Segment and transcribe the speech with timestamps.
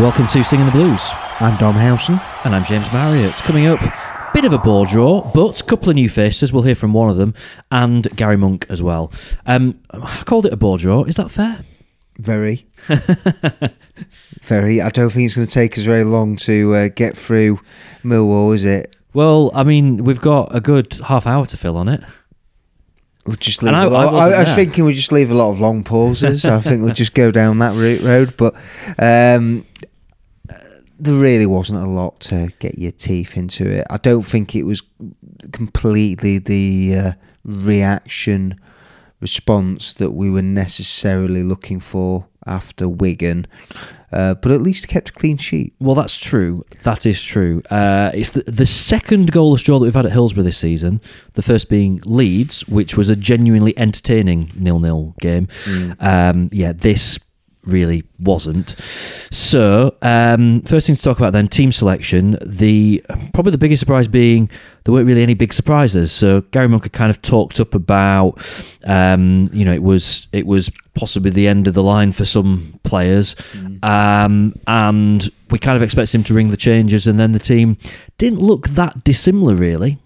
[0.00, 1.10] welcome to Singing the Blues.
[1.40, 2.18] I'm Dom Howson.
[2.44, 3.36] And I'm James Marriott.
[3.36, 3.80] Coming up,
[4.32, 6.54] bit of a bore draw, but a couple of new faces.
[6.54, 7.34] We'll hear from one of them,
[7.70, 9.12] and Gary Monk as well.
[9.44, 11.04] Um, I called it a bore draw.
[11.04, 11.60] Is that fair?
[12.16, 12.66] Very.
[14.42, 14.80] very.
[14.80, 17.60] I don't think it's going to take us very long to uh, get through
[18.02, 18.96] Millwall, is it?
[19.12, 22.02] Well, I mean, we've got a good half hour to fill on it.
[23.26, 23.74] We'll just leave.
[23.74, 26.46] I, I, I, I was thinking we'd just leave a lot of long pauses.
[26.46, 28.54] I think we'll just go down that route road, but
[28.98, 29.66] um,
[31.00, 33.86] there really wasn't a lot to get your teeth into it.
[33.90, 34.82] I don't think it was
[35.52, 37.12] completely the uh,
[37.44, 38.60] reaction
[39.20, 43.46] response that we were necessarily looking for after Wigan.
[44.12, 45.72] Uh, but at least kept a clean sheet.
[45.78, 46.64] Well, that's true.
[46.82, 47.62] That is true.
[47.70, 51.00] Uh, it's the, the second goalless draw that we've had at Hillsborough this season.
[51.34, 55.46] The first being Leeds, which was a genuinely entertaining nil-nil game.
[55.64, 56.02] Mm.
[56.02, 57.20] Um, yeah, this
[57.64, 58.70] really wasn't.
[59.30, 62.38] So, um, first thing to talk about then team selection.
[62.44, 64.50] The probably the biggest surprise being
[64.84, 66.10] there weren't really any big surprises.
[66.12, 68.38] So Gary Monk had kind of talked up about,
[68.86, 72.78] um, you know, it was it was possibly the end of the line for some
[72.82, 73.84] players, mm.
[73.84, 77.76] um, and we kind of expected him to ring the changes, and then the team
[78.18, 79.98] didn't look that dissimilar, really.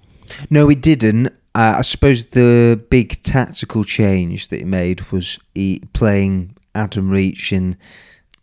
[0.50, 1.28] No, it didn't.
[1.56, 7.52] Uh, I suppose the big tactical change that he made was he playing Adam Reach
[7.52, 7.76] in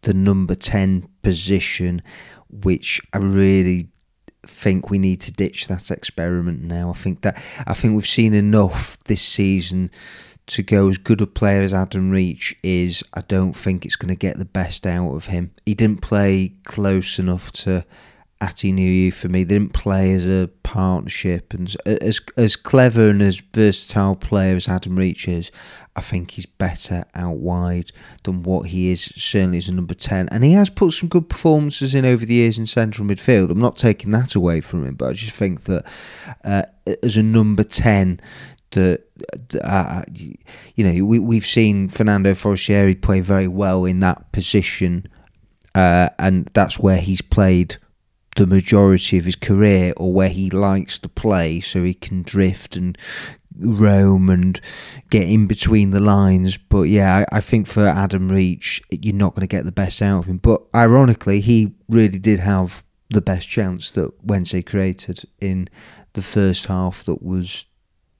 [0.01, 2.01] the number 10 position,
[2.49, 3.89] which I really
[4.45, 6.89] think we need to ditch that experiment now.
[6.89, 9.91] I think that I think we've seen enough this season
[10.47, 13.03] to go as good a player as Adam Reach is.
[13.13, 15.51] I don't think it's going to get the best out of him.
[15.65, 17.85] He didn't play close enough to
[18.41, 19.43] Atdhe Nuhiu for me.
[19.43, 24.67] They didn't play as a partnership, and as as clever and as versatile player as
[24.67, 25.51] Adam Reach is,
[25.95, 27.91] I think he's better out wide
[28.23, 30.27] than what he is certainly as a number ten.
[30.29, 33.51] And he has put some good performances in over the years in central midfield.
[33.51, 35.85] I'm not taking that away from him, but I just think that
[36.43, 36.63] uh,
[37.03, 38.19] as a number ten,
[38.71, 39.03] that
[39.63, 45.05] uh, you know we we've seen Fernando Forestieri play very well in that position,
[45.75, 47.77] uh, and that's where he's played
[48.35, 52.75] the majority of his career or where he likes to play so he can drift
[52.75, 52.97] and
[53.59, 54.61] roam and
[55.09, 56.57] get in between the lines.
[56.57, 60.01] But yeah, I, I think for Adam Reach, you're not going to get the best
[60.01, 60.37] out of him.
[60.37, 65.69] But ironically, he really did have the best chance that Wednesday created in
[66.13, 67.65] the first half that was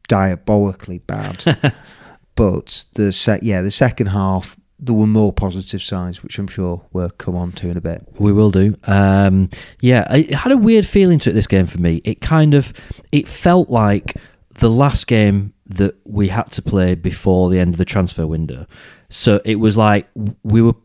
[0.08, 1.74] diabolically bad.
[2.36, 6.84] but the sec- yeah, the second half there were more positive signs, which I'm sure
[6.92, 8.06] we'll come on to in a bit.
[8.20, 8.76] We will do.
[8.86, 11.34] Um, yeah, it had a weird feeling to it.
[11.34, 12.74] This game for me, it kind of
[13.12, 14.18] it felt like
[14.56, 18.66] the last game that we had to play before the end of the transfer window.
[19.10, 20.10] So it was like
[20.44, 20.76] we were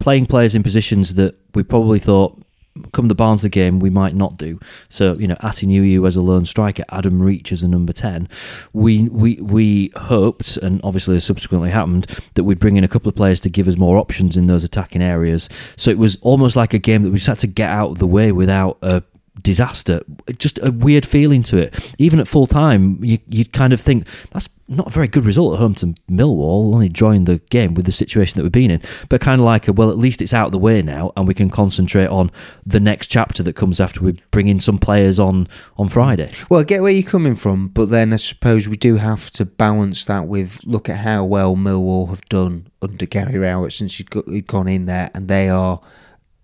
[0.00, 2.43] playing players in positions that we probably thought
[2.92, 4.58] come the Barnsley game, we might not do.
[4.88, 8.28] So, you know, Atdhe Nuhiu as a lone striker, Adam Reach as a number 10.
[8.72, 13.14] We, we, we hoped, and obviously subsequently happened, that we'd bring in a couple of
[13.14, 15.48] players to give us more options in those attacking areas.
[15.76, 17.98] So it was almost like a game that we just had to get out of
[17.98, 19.02] the way without a
[19.42, 20.00] disaster.
[20.38, 21.94] Just a weird feeling to it.
[21.98, 25.54] Even at full time, you you'd kind of think that's not a very good result
[25.54, 28.80] at home to Millwall, only drawing the game with the situation that we've been in.
[29.10, 31.28] But kind of like, a, well, at least it's out of the way now, and
[31.28, 32.30] we can concentrate on
[32.64, 36.32] the next chapter that comes after we bring in some players on on Friday.
[36.48, 39.44] Well, I get where you're coming from, but then I suppose we do have to
[39.44, 44.46] balance that with look at how well Millwall have done under Gary Rowett since he'd
[44.46, 45.80] gone in there, and they are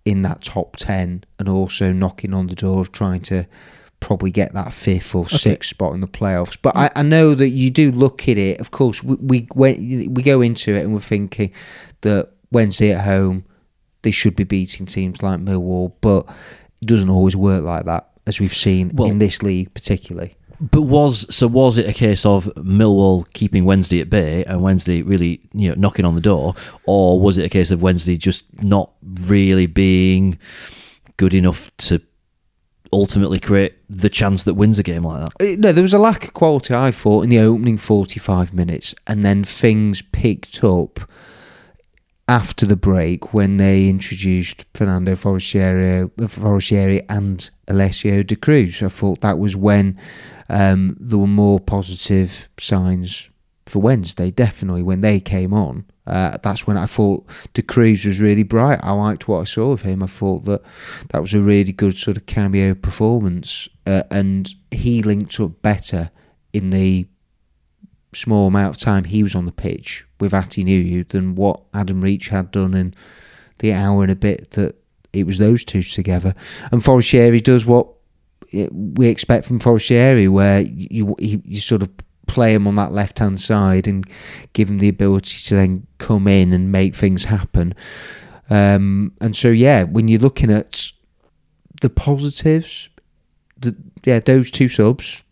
[0.04, 3.46] in that top 10 and also knocking on the door of trying to
[4.00, 6.56] probably get that fifth or sixth spot in the playoffs.
[6.60, 6.80] But mm.
[6.80, 8.58] I, I, know that you do look at it.
[8.58, 11.52] Of course, we, we we go into it and we're thinking
[12.00, 13.44] that Wednesday at home
[14.02, 16.26] they should be beating teams like Millwall, but
[16.80, 20.36] it doesn't always work like that, as we've seen well, in this league particularly.
[20.60, 25.00] But was so was it a case of Millwall keeping Wednesday at bay and Wednesday
[25.00, 26.54] really you know knocking on the door,
[26.84, 30.38] or was it a case of Wednesday just not really being
[31.16, 32.02] good enough to
[32.92, 35.52] ultimately create the chance that wins a game like that?
[35.52, 38.94] Uh, no, there was a lack of quality I thought in the opening forty-five minutes,
[39.06, 41.00] and then things picked up
[42.28, 48.82] after the break when they introduced Fernando Forestieri, Forestieri and Alessio Da Cruz.
[48.82, 49.98] I thought that was when
[50.50, 53.30] um, there were more positive signs
[53.66, 55.84] for Wednesday, definitely, when they came on.
[56.06, 57.24] Uh, that's when I thought
[57.54, 58.80] Da Cruz was really bright.
[58.82, 60.02] I liked what I saw of him.
[60.02, 60.62] I thought that
[61.10, 66.10] that was a really good sort of cameo performance, uh, and he linked up better
[66.52, 67.06] in the
[68.12, 72.00] small amount of time he was on the pitch with Atdhe Nuhiu than what Adam
[72.00, 72.92] Reach had done in
[73.58, 74.74] the hour and a bit that
[75.12, 76.34] it was those two together.
[76.72, 77.86] And Forestieri does what
[78.52, 81.90] we expect from Forestieri, where you you, you sort of
[82.26, 84.08] play him on that left hand side and
[84.52, 87.74] give him the ability to then come in and make things happen.
[88.48, 90.92] Um, and so, yeah, when you're looking at
[91.80, 92.88] the positives,
[93.58, 95.24] the, yeah, those two subs,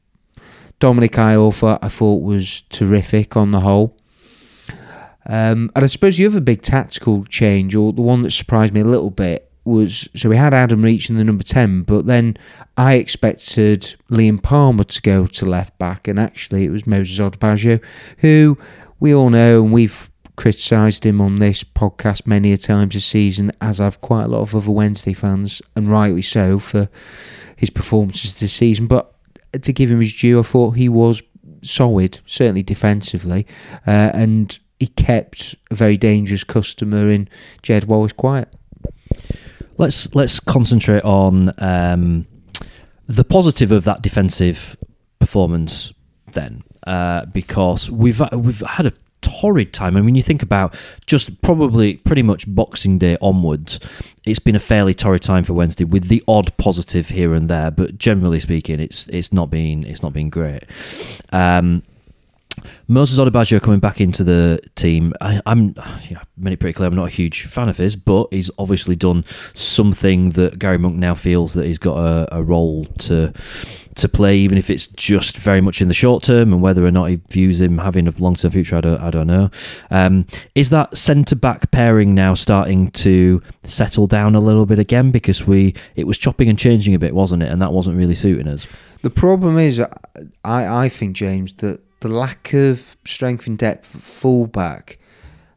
[0.81, 3.97] Dominic Iorfa, I thought was terrific on the whole.
[5.27, 8.81] Um, and I suppose the other big tactical change, or the one that surprised me
[8.81, 12.37] a little bit, was so we had Adam Reach in the number 10, but then
[12.77, 17.83] I expected Liam Palmer to go to left back, and actually it was Moses Odubajo,
[18.19, 18.59] who
[19.01, 23.53] we all know and we've criticised him on this podcast many a times this season,
[23.61, 26.89] as have quite a lot of other Wednesday fans, and rightly so for
[27.57, 28.87] his performances this season.
[28.87, 29.13] But
[29.61, 31.23] to give him his due, I thought he was
[31.63, 33.47] solid, certainly defensively,
[33.87, 37.29] uh, and he kept a very dangerous customer in
[37.63, 38.55] Jed Wallace quiet.
[39.79, 42.27] Let's let's concentrate on um,
[43.07, 44.77] the positive of that defensive
[45.19, 45.93] performance
[46.33, 49.97] then, uh, because we've we've had a torrid time.
[49.97, 50.75] I mean, you think about
[51.07, 53.81] just probably pretty much Boxing Day onwards,
[54.25, 57.71] it's been a fairly torrid time for Wednesday, with the odd positive here and there.
[57.71, 60.65] But generally speaking, it's it's not been it's not been great.
[61.33, 61.83] Um,
[62.87, 65.13] Moses Odubajo coming back into the team.
[65.21, 65.75] I, am
[66.09, 68.97] yeah, made it pretty clear I'm not a huge fan of his, but he's obviously
[68.97, 69.25] done
[69.55, 73.33] something that Gary Monk now feels that he's got a, a role to
[73.99, 76.91] to play, even if it's just very much in the short term, and whether or
[76.91, 79.51] not he views him having a long term future, I don't, I don't know.
[79.91, 85.11] Um, is that centre back pairing now starting to settle down a little bit again?
[85.11, 87.51] Because we it was chopping and changing a bit, wasn't it?
[87.51, 88.67] And that wasn't really suiting us.
[89.03, 89.89] The problem is, I
[90.45, 94.99] I think James that the lack of strength and depth at fullback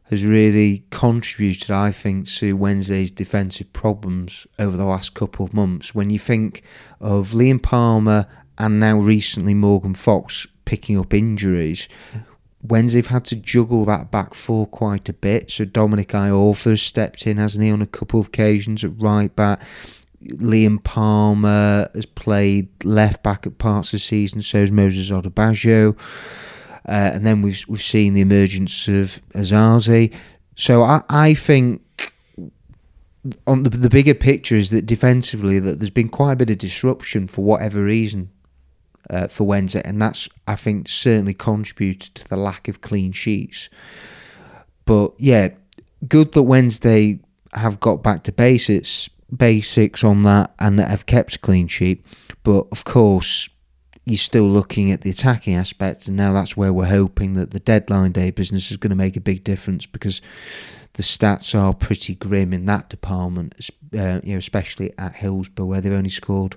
[0.04, 5.94] has really contributed, I think, to Wednesday's defensive problems over the last couple of months.
[5.94, 6.62] When you think
[7.00, 8.26] of Liam Palmer
[8.58, 11.88] and now recently Morgan Fox picking up injuries,
[12.62, 15.50] Wednesday've had to juggle that back four quite a bit.
[15.50, 19.34] So Dominic Iorfa has stepped in, hasn't he, on a couple of occasions at right
[19.34, 19.62] back.
[20.28, 25.96] Liam Palmer has played left back at parts of the season, so has Moses Odubajo.
[26.86, 30.12] Uh, and then we've we've seen the emergence of Osaze.
[30.56, 32.12] So I, I think
[33.46, 36.58] on the, the bigger picture is that defensively that there's been quite a bit of
[36.58, 38.30] disruption for whatever reason
[39.10, 43.68] uh, for Wednesday, and that's I think certainly contributed to the lack of clean sheets.
[44.84, 45.50] But yeah,
[46.08, 47.20] good that Wednesday
[47.52, 52.04] have got back to basics basics on that and that have kept a clean sheet.
[52.42, 53.48] But of course,
[54.04, 57.60] you're still looking at the attacking aspect, and now that's where we're hoping that the
[57.60, 60.20] deadline day business is going to make a big difference because
[60.94, 63.54] the stats are pretty grim in that department,
[63.96, 66.56] uh, you know, especially at Hillsborough where they've only scored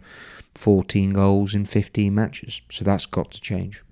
[0.55, 2.61] 14 goals in 15 matches.
[2.71, 3.83] So that's got to change.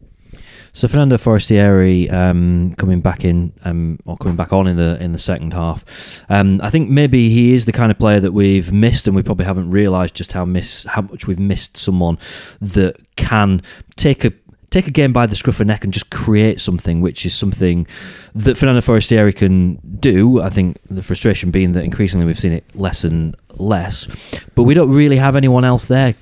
[0.74, 5.12] So Fernando Forestieri um, coming back in um, or coming back on in the in
[5.12, 6.24] the second half.
[6.30, 9.24] Um, I think maybe he is the kind of player that we've missed, and we
[9.24, 12.18] probably haven't realised just how miss how much we've missed someone
[12.62, 13.62] that can
[13.96, 14.34] take a
[14.74, 17.86] take a game by the scruff of neck and just create something, which is something
[18.34, 20.42] that Fernando Forestieri can do.
[20.42, 24.08] I think the frustration being that increasingly we've seen it less and less,
[24.56, 26.16] but we don't really have anyone else there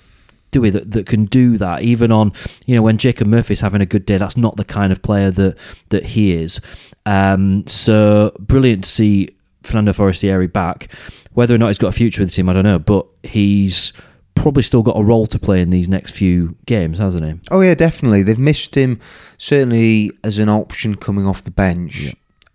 [0.51, 2.31] do we that, that can do that even on
[2.65, 5.31] you know when Jacob Murphy's having a good day that's not the kind of player
[5.31, 5.57] that
[5.89, 6.61] that he is
[7.05, 9.29] um, so brilliant to see
[9.63, 10.91] Fernando Forestieri back
[11.33, 13.93] whether or not he's got a future with the team I don't know but he's
[14.35, 17.61] probably still got a role to play in these next few games hasn't he oh
[17.61, 18.99] yeah definitely they've missed him
[19.37, 22.11] certainly as an option coming off the bench yeah.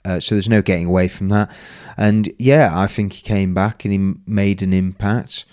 [0.07, 1.51] Uh, so there's no getting away from that.
[1.97, 5.45] And yeah, I think he came back and he made an impact.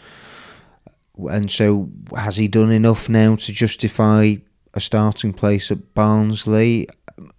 [1.30, 4.36] And so, has he done enough now to justify
[4.74, 6.88] a starting place at Barnsley?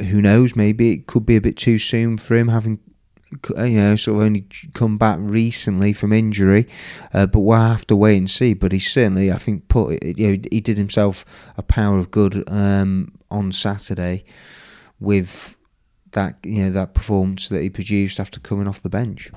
[0.01, 0.55] Who knows?
[0.55, 2.79] Maybe it could be a bit too soon for him, having
[3.59, 6.69] you know sort of only come back recently from injury.
[7.13, 8.55] Uh, but we'll have to wait and see.
[8.55, 11.25] But he certainly, I think, put you know he did himself
[11.57, 14.25] a power of good um, on Saturday
[15.01, 15.57] with
[16.13, 19.33] that you know that performance that he produced after coming off the bench.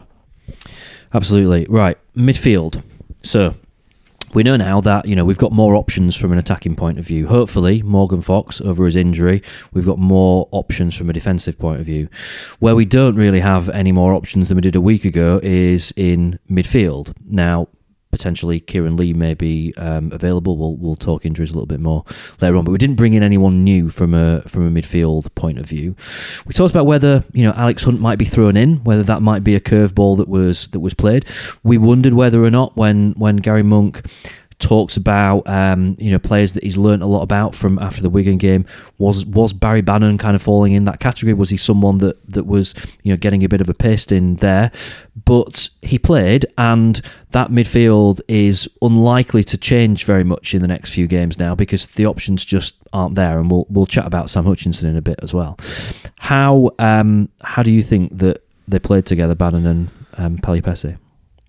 [1.14, 1.98] Absolutely right.
[2.16, 2.84] Midfield.
[3.24, 3.56] So
[4.34, 7.06] we know now that you know we've got more options from an attacking point of
[7.06, 7.28] view.
[7.28, 9.42] Hopefully, Morgan Fox over his injury,
[9.74, 12.10] we've got more options from a defensive point of view.
[12.60, 15.94] Where we don't really have any more options than we did a week ago is
[15.96, 17.14] in midfield.
[17.26, 17.68] Now,
[18.12, 20.58] potentially Kieran Lee may be um, available.
[20.58, 22.04] We'll we'll talk injuries a little bit more
[22.42, 22.66] later on.
[22.66, 25.96] But we didn't bring in anyone new from a from a midfield point of view.
[26.46, 29.44] We talked about whether you know Alex Hunt might be thrown in, whether that might
[29.44, 31.26] be a curveball that was that was played.
[31.64, 34.06] We wondered whether or not when when Gary Monk
[34.60, 38.10] talks about um, you know players that he's learnt a lot about from after the
[38.10, 38.66] Wigan game.
[38.98, 41.34] Was was Barry Bannan kind of falling in that category?
[41.34, 42.74] Was he someone that that was
[43.04, 44.72] you know getting a bit of a paste in there?
[45.26, 50.92] But he played, and that midfield is unlikely to change very much in the next
[50.92, 53.40] few games now because the options just aren't there.
[53.40, 55.60] And we'll we'll chat about Sam Hutchinson in a bit as well.
[56.18, 60.98] How um, how do you think that they played together, Bannon and um, Pelupessy?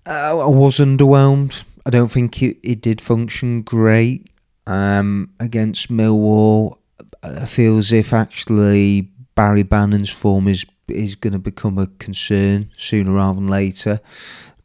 [0.05, 1.63] Uh, I was underwhelmed.
[1.89, 4.29] I don't think it, it did function great
[4.67, 6.77] um, against Millwall.
[7.23, 12.69] I feel as if actually Barry Bannan's form is is going to become a concern
[12.77, 14.01] sooner rather than later.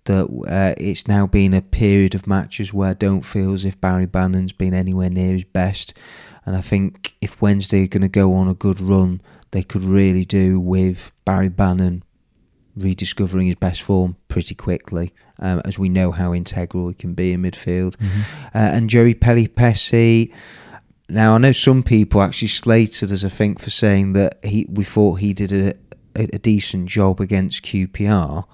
[0.04, 3.80] That uh, it's now been a period of matches where I don't feel as if
[3.80, 5.94] Barry Bannan's been anywhere near his best.
[6.44, 9.82] And I think if Wednesday are going to go on a good run, they could
[9.82, 12.02] really do with Barry Bannan
[12.76, 17.32] rediscovering his best form pretty quickly, um, as we know how integral he can be
[17.32, 17.96] in midfield.
[17.96, 18.46] Mm-hmm.
[18.46, 20.32] Uh, and Joey Pelupessy.
[21.08, 24.84] Now I know some people actually slated us, I think, for saying that he we
[24.84, 25.74] thought he did a,
[26.16, 28.44] a, a decent job against QPR,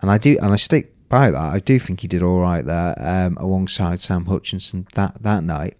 [0.00, 1.40] and I do, and I stick by that.
[1.40, 5.76] I do think he did all right there um, alongside Sam Hutchinson that that night.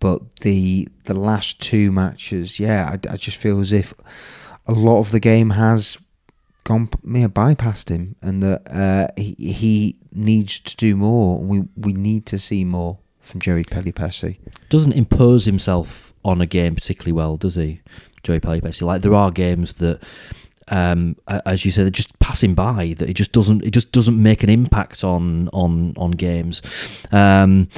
[0.00, 3.94] But the the last two matches, yeah, I, I just feel as if
[4.66, 5.98] a lot of the game has
[6.68, 11.40] gone may have bypassed him, and that uh, he he needs to do more.
[11.40, 14.38] We we need to see more from Joey Pelupessy.
[14.68, 17.80] Doesn't impose himself on a game particularly well, does he,
[18.22, 18.84] Joey Pelupessy?
[18.84, 20.02] Like there are games that.
[20.70, 22.94] Um, as you said, they're just passing by.
[22.98, 23.64] That it just doesn't.
[23.64, 26.60] It just doesn't make an impact on on on games.
[27.10, 27.68] Um,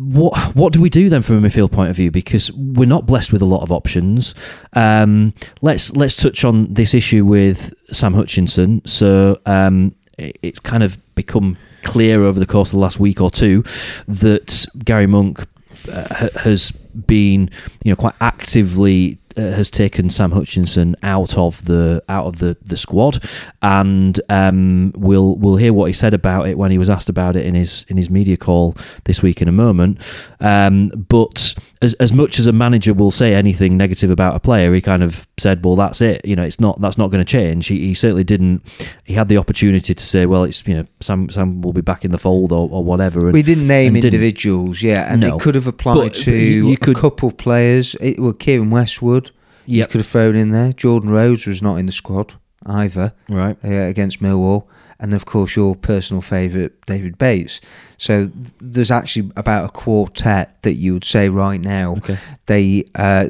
[0.00, 2.10] what what do we do then from a midfield point of view?
[2.10, 4.34] Because we're not blessed with a lot of options.
[4.72, 8.80] Um, let's let's touch on this issue with Sam Hutchinson.
[8.86, 13.20] So um, it, it's kind of become clear over the course of the last week
[13.20, 13.62] or two
[14.08, 15.46] that Gary Monk
[15.92, 16.70] uh, has
[17.06, 17.50] been
[17.84, 22.76] you know quite actively has taken Sam Hutchinson out of the out of the, the
[22.76, 23.24] squad,
[23.62, 27.36] and um, we'll we'll hear what he said about it when he was asked about
[27.36, 30.00] it in his in his media call this week in a moment.
[30.40, 34.72] Um, but as as much as a manager will say anything negative about a player,
[34.74, 36.24] he kind of said, "Well, that's it.
[36.24, 38.62] You know, it's not that's not going to change." He, he certainly didn't.
[39.04, 42.04] He had the opportunity to say, "Well, it's you know, Sam Sam will be back
[42.04, 44.94] in the fold or, or whatever." And, we didn't name individuals, didn't.
[44.94, 45.36] yeah, and no.
[45.36, 47.96] it could have applied but, to you, you could, a couple players.
[48.00, 49.30] It well, Keiren Westwood.
[49.66, 49.88] Yep.
[49.88, 50.72] You could have thrown in there.
[50.72, 52.34] Jordan Rhodes was not in the squad
[52.66, 53.14] either.
[53.28, 53.56] Right.
[53.64, 54.66] Uh, against Millwall.
[55.00, 57.60] And of course, your personal favourite, David Bates.
[57.96, 58.30] So
[58.60, 61.96] there's actually about a quartet that you would say right now.
[61.96, 62.18] Okay.
[62.46, 63.28] They uh,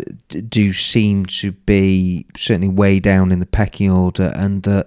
[0.48, 4.86] do seem to be certainly way down in the pecking order, and that.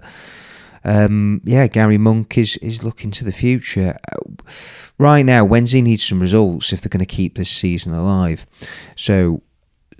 [0.86, 3.96] Um, yeah, Gary Monk is, is looking to the future.
[4.98, 8.44] Right now, Wednesday needs some results if they're going to keep this season alive.
[8.94, 9.40] So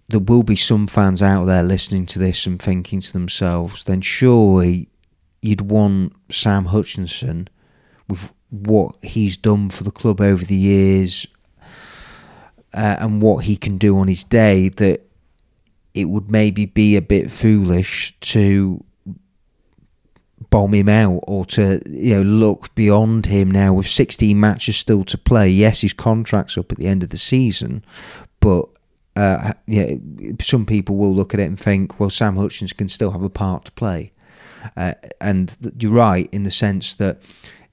[0.09, 4.03] there will be some fans out there listening to this and thinking to themselves, then
[4.03, 4.91] surely
[5.45, 7.49] you'd want Sam Hutchinson
[8.09, 11.27] with what he's done for the club over the years
[12.73, 15.03] uh, and what he can do on his day that
[15.93, 18.83] it would maybe be a bit foolish to
[20.51, 25.05] bomb him out or to you know look beyond him now with 16 matches still
[25.05, 27.85] to play yes his contract's up at the end of the season
[28.41, 28.69] but
[29.17, 29.95] uh, yeah,
[30.41, 33.31] some people will look at it and think, well, Sam Hutchins can still have a
[33.31, 34.13] part to play.
[34.77, 37.21] Uh, and you're right in the sense that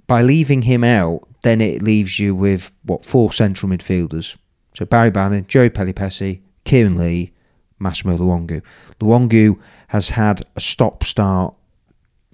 [0.07, 4.37] by leaving him out, then it leaves you with what four central midfielders.
[4.73, 7.33] So Barry Bannan, Joey Pelupessy, Kieran Lee,
[7.79, 8.61] Massimo Luongo.
[8.99, 11.55] Luongo has had a stop-start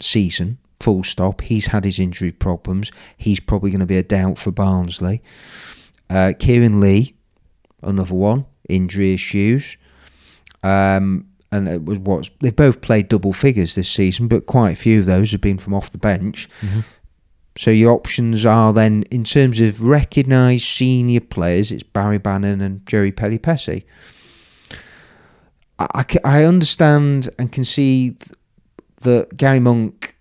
[0.02, 1.42] season, full stop.
[1.42, 2.92] He's had his injury problems.
[3.18, 5.22] He's probably going to be a doubt for Barnsley.
[6.10, 7.16] Uh, Kieran Lee,
[7.82, 9.78] another one injury issues.
[10.64, 14.76] Um, and it was what they've both played double figures this season, but quite a
[14.76, 16.50] few of those have been from off the bench.
[16.62, 16.82] Mm-hmm.
[17.58, 22.86] So your options are then, in terms of recognised senior players, it's Barry Bannan and
[22.86, 23.86] Jerry Pelupessy.
[25.80, 28.16] I, I, I understand and can see
[29.02, 30.16] that Gary Monk,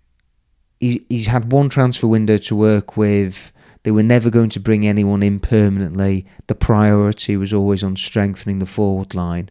[0.80, 3.52] he, he's had one transfer window to work with
[3.86, 6.26] they were never going to bring anyone in permanently.
[6.48, 9.48] The priority was always on strengthening the forward line.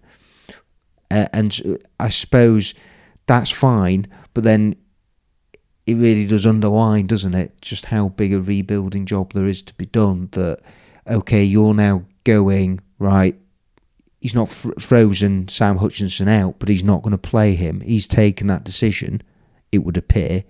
[1.16, 2.74] Uh, and I suppose
[3.26, 4.76] that's fine, but then
[5.86, 9.74] it really does underline, doesn't it, just how big a rebuilding job there is to
[9.76, 10.28] be done.
[10.34, 10.60] That
[11.08, 13.40] okay, you're now going right.
[14.20, 17.80] He's not fr- frozen Sam Hutchinson out, but he's not going to play him.
[17.80, 19.22] He's taken that decision.
[19.72, 20.44] It would appear.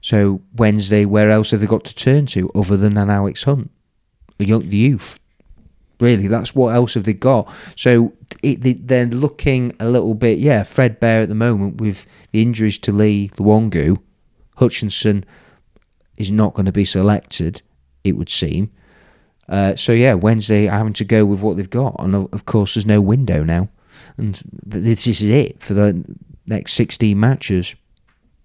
[0.00, 3.70] So Wednesday, where else have they got to turn to other than an Alex Hunt,
[4.38, 5.18] the youth?
[6.02, 7.48] Really, that's what else have they got?
[7.76, 12.42] So it, they, they're looking a little bit, yeah, threadbare at the moment with the
[12.42, 14.02] injuries to Lee Luongo.
[14.56, 15.24] Hutchinson
[16.16, 17.62] is not going to be selected,
[18.02, 18.72] it would seem.
[19.48, 22.74] Uh, so yeah, Wednesday having to go with what they've got, and of of course
[22.74, 23.68] there's no window now,
[24.16, 26.04] and this is it for the
[26.46, 27.76] next 16 matches.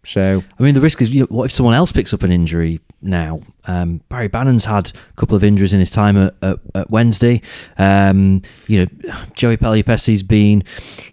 [0.03, 2.31] So I mean, the risk is, you know, what if someone else picks up an
[2.31, 3.41] injury now?
[3.65, 7.41] Um, Barry Bannan's had a couple of injuries in his time at, at, at Wednesday.
[7.77, 10.63] Um, you know, Joey Pelupessy's been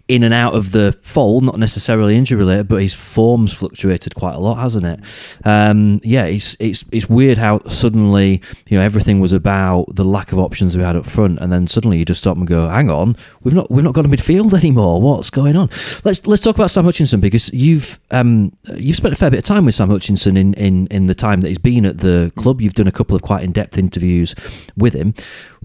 [0.07, 4.35] in and out of the fold, not necessarily injury related, but his form's fluctuated quite
[4.35, 4.99] a lot, hasn't it?
[5.43, 10.31] Um, yeah, it's it's it's weird how suddenly you know everything was about the lack
[10.31, 12.89] of options we had up front, and then suddenly you just stop and go, "Hang
[12.89, 15.01] on, we've not we've not got a midfield anymore.
[15.01, 15.69] What's going on?"
[16.03, 19.45] Let's let's talk about Sam Hutchinson because you've um, you've spent a fair bit of
[19.45, 22.61] time with Sam Hutchinson in, in, in the time that he's been at the club.
[22.61, 24.35] You've done a couple of quite in depth interviews
[24.75, 25.13] with him.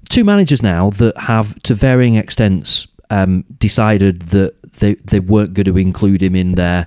[0.08, 5.66] Two managers now that have, to varying extents, um, decided that they, they weren't going
[5.66, 6.86] to include him in their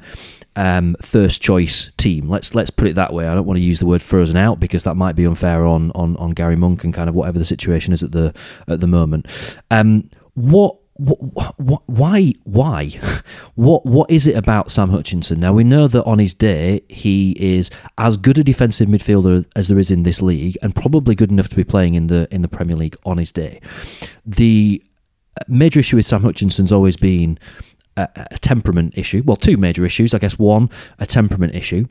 [0.56, 2.30] um, first choice team.
[2.30, 3.28] Let's let's put it that way.
[3.28, 5.92] I don't want to use the word frozen out because that might be unfair on
[5.96, 8.34] on, on Gary Monk and kind of whatever the situation is at the
[8.68, 9.28] at the moment.
[9.72, 12.92] Um, what why why?
[13.56, 15.40] What what is it about Sam Hutchinson?
[15.40, 17.70] Now we know that on his day he is
[18.00, 21.50] as good a defensive midfielder as there is in this league and probably good enough
[21.50, 23.62] to be playing in the in the Premier League on his day.
[24.26, 24.84] The
[25.40, 27.38] uh, major issue with Sam Hutchinson's always been
[27.96, 29.22] a, a temperament issue.
[29.24, 31.88] Well two major issues I guess one a temperament issue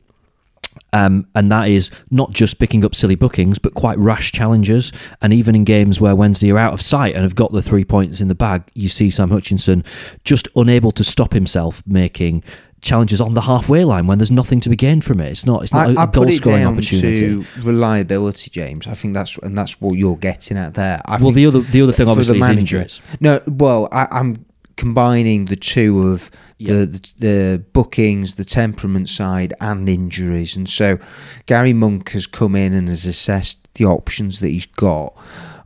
[0.93, 4.91] um, and that is not just picking up silly bookings, but quite rash challenges.
[5.21, 7.83] And even in games where Wednesday are out of sight and have got the three
[7.85, 9.83] points in the bag, you see Sam Hutchinson
[10.23, 12.43] just unable to stop himself making
[12.83, 15.31] challenges on the halfway line when there's nothing to be gained from it.
[15.31, 15.63] It's not.
[15.63, 17.19] It's not I, a I goal scoring opportunity.
[17.19, 18.85] to reliability, James.
[18.85, 21.01] I think that's and that's what you're getting at there.
[21.05, 22.77] I well, the other the other thing obviously the is manager.
[22.77, 23.01] injuries.
[23.19, 26.29] No, well, I, I'm combining the two of
[26.67, 30.55] The, the the bookings, the temperament side, and injuries.
[30.55, 30.99] And so,
[31.45, 35.15] Gary Monk has come in and has assessed the options that he's got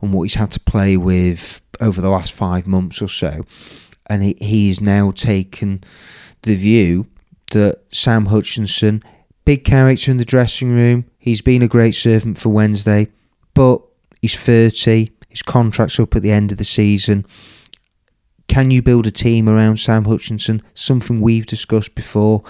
[0.00, 3.44] and what he's had to play with over the last five months or so,
[4.06, 5.82] and he, he's now taken
[6.42, 7.06] the view
[7.52, 9.02] that Sam Hutchinson,
[9.44, 13.08] big character in the dressing room, he's been a great servant for Wednesday,
[13.54, 13.80] but
[14.20, 17.26] he's 30, his contract's up at the end of the season.
[18.48, 20.62] Can you build a team around Sam Hutchinson?
[20.74, 22.42] Something we've discussed before.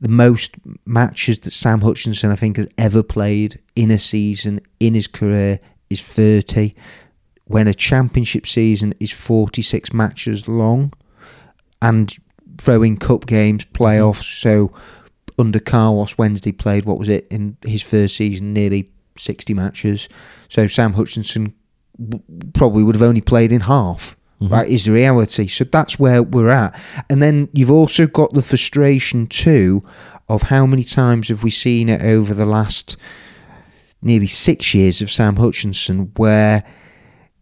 [0.00, 4.94] The most matches that Sam Hutchinson, I think, has ever played in a season in
[4.94, 6.74] his career is 30.
[7.44, 10.92] When a championship season is 46 matches long,
[11.82, 12.16] and
[12.56, 14.22] throwing cup games, playoffs.
[14.22, 14.68] Mm-hmm.
[14.70, 14.72] So
[15.38, 20.08] under Carlos, Wednesday played what was it in his first season, nearly sixty matches.
[20.48, 21.54] So Sam Hutchinson
[22.54, 24.16] probably would have only played in half.
[24.42, 24.54] Mm-hmm.
[24.54, 25.46] Right, is the reality.
[25.46, 26.76] So that's where we're at.
[27.08, 29.84] And then you've also got the frustration too
[30.28, 32.96] of how many times have we seen it over the last
[34.02, 36.64] nearly six years of Sam Hutchinson where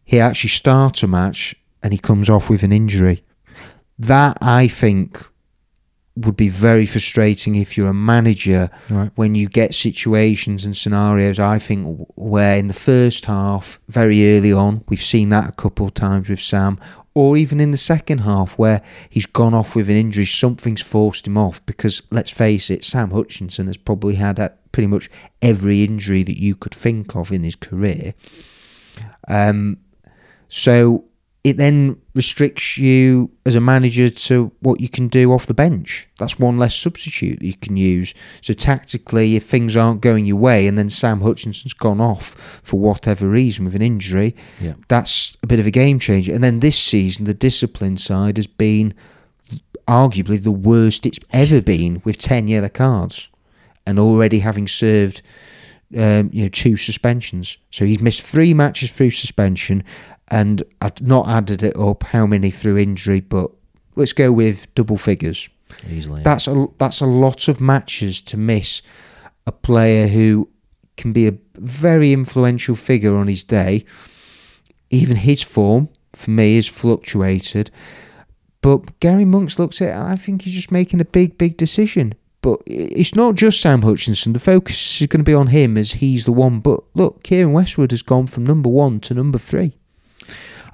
[0.05, 3.25] he actually starts a match and he comes off with an injury.
[3.99, 5.25] That I think
[6.25, 9.11] would be very frustrating if you're a manager Right.
[9.15, 11.39] when you get situations and scenarios.
[11.39, 15.87] I think where in the first half, very early on, we've seen that a couple
[15.87, 16.79] of times with Sam,
[17.15, 21.27] or even in the second half where he's gone off with an injury, something's forced
[21.27, 21.65] him off.
[21.67, 24.37] Because let's face it, Sam Hutchinson has probably had
[24.73, 25.11] pretty much
[25.43, 28.15] every injury that you could think of in his career.
[29.29, 29.79] Um,
[30.49, 31.05] so
[31.45, 36.09] it then restricts you as a manager to what you can do off the bench.
[36.19, 38.15] That's one less substitute that you can use.
[38.43, 42.81] So tactically, if things aren't going your way, and then Sam Hutchinson's gone off for
[42.81, 44.75] whatever reason with an injury, Yeah.
[44.89, 46.35] that's a bit of a game changer.
[46.35, 48.93] And then this season, the discipline side has been
[49.89, 53.29] arguably the worst it's ever been with 10 yellow cards
[53.87, 55.23] and already having served
[55.97, 57.57] um, you know two suspensions.
[57.73, 59.83] So he's missed three matches through suspension
[60.31, 63.51] and I'd not added it up how many through injury, but
[63.97, 65.49] let's go with double figures.
[65.89, 66.23] Easily.
[66.23, 68.83] That's a that's a lot of matches to miss
[69.47, 70.49] a player who
[70.97, 73.85] can be a very influential figure on his day.
[74.91, 77.71] Even his form for me is fluctuated.
[78.61, 81.57] But Gary Monk's looked at it, and I think he's just making a big, big
[81.57, 82.15] decision.
[82.43, 84.33] But it's not just Sam Hutchinson.
[84.33, 86.61] The focus is going to be on him as he's the one.
[86.61, 89.77] But look, Keiren Westwood has gone from number one to number three.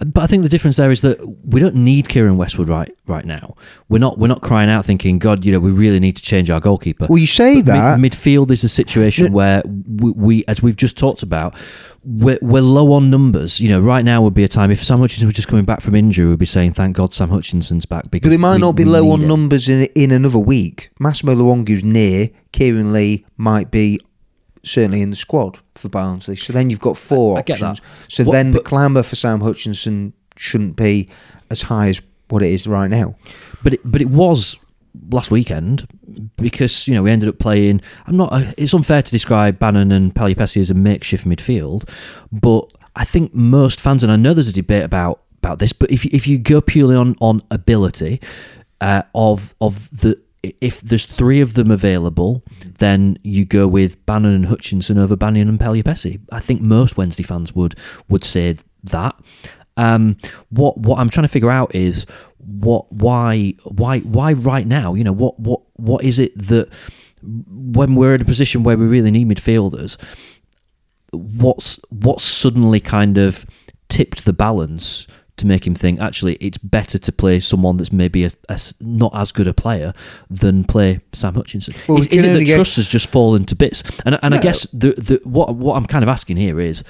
[0.04, 3.24] But I think the difference there is that we don't need Keiren Westwood right right
[3.24, 3.54] now.
[3.88, 6.50] We're not we're not crying out thinking, God, you know, we really need to change
[6.50, 7.06] our goalkeeper.
[7.08, 8.00] Well, you say But that.
[8.00, 11.54] mid- midfield is a situation where we, we, as we've just talked about,
[12.04, 13.58] we're, we're low on numbers.
[13.60, 15.80] You know, right now would be a time if Sam Hutchinson was just coming back
[15.80, 18.60] from injury, we'd be saying, "Thank God Sam Hutchinson's back." Because but they might we-
[18.60, 19.26] not be low on it.
[19.26, 20.90] numbers in in another week.
[21.00, 22.30] Massimo Luongo's near.
[22.52, 24.00] Kieran Lee might be
[24.66, 26.36] certainly in the squad for Barnsley.
[26.36, 27.80] So then you've got four I get options.
[28.08, 31.08] So What- then the clamour for Sam Hutchinson shouldn't be
[31.50, 33.14] as high as what it is right now.
[33.62, 34.56] But it, but it was
[35.10, 35.86] last weekend
[36.36, 37.80] because you know we ended up playing.
[38.06, 38.32] I'm not.
[38.32, 41.88] uh, It's unfair to describe Bannan and Pelupessy as a makeshift midfield,
[42.32, 45.90] but I think most fans, and I know there's a debate about about this, but
[45.90, 48.20] if if you go purely on on ability
[48.80, 50.18] uh, of of the
[50.60, 52.42] if there's three of them available,
[52.78, 56.20] then you go with Bannan and Hutchinson over Bannan and Pelupessy.
[56.30, 57.74] I think most Wednesday fans would
[58.08, 59.14] would say that.
[59.78, 60.16] Um,
[60.50, 62.06] what what I'm trying to figure out is
[62.38, 64.94] what why why why right now?
[64.94, 66.68] You know what what what is it that
[67.22, 69.96] when we're in a position where we really need midfielders,
[71.12, 73.44] what's what's suddenly kind of
[73.88, 75.06] tipped the balance
[75.36, 79.14] to make him think actually it's better to play someone that's maybe a, a not
[79.14, 79.92] as good a player
[80.30, 81.74] than play Sam Hutchinson.
[81.88, 83.82] Well, is is it that get- trust has just fallen to bits?
[84.04, 86.82] And and I guess the the what what I'm kind of asking here is.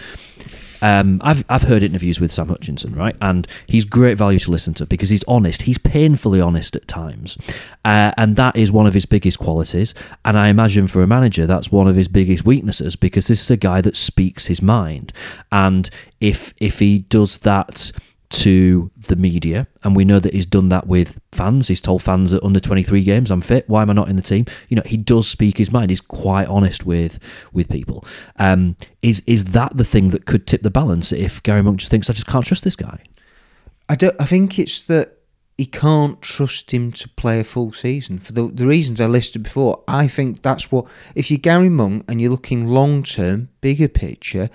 [0.82, 4.74] Um, I've I've heard interviews with Sam Hutchinson, right, and he's great value to listen
[4.74, 5.62] to because he's honest.
[5.62, 7.38] He's painfully honest at times,
[7.86, 9.94] uh, and that is one of his biggest qualities.
[10.26, 13.50] And I imagine for a manager, that's one of his biggest weaknesses because this is
[13.50, 15.14] a guy that speaks his mind.
[15.50, 15.88] And
[16.20, 17.90] if if he does that
[18.28, 21.68] to the media, and we know that he's done that with fans.
[21.68, 23.68] He's told fans at under twenty three games, "I'm fit.
[23.68, 25.90] Why am I not in the team?" You know, he does speak his mind.
[25.90, 27.18] He's quite honest with
[27.52, 28.04] with people.
[28.36, 31.90] Um, is is that the thing that could tip the balance if Gary Monk just
[31.90, 33.02] thinks I just can't trust this guy?
[33.88, 34.16] I don't.
[34.20, 35.18] I think it's that
[35.56, 39.42] he can't trust him to play a full season for the the reasons I listed
[39.42, 39.82] before.
[39.86, 44.50] I think that's what if you're Gary Monk and you're looking long term, bigger picture.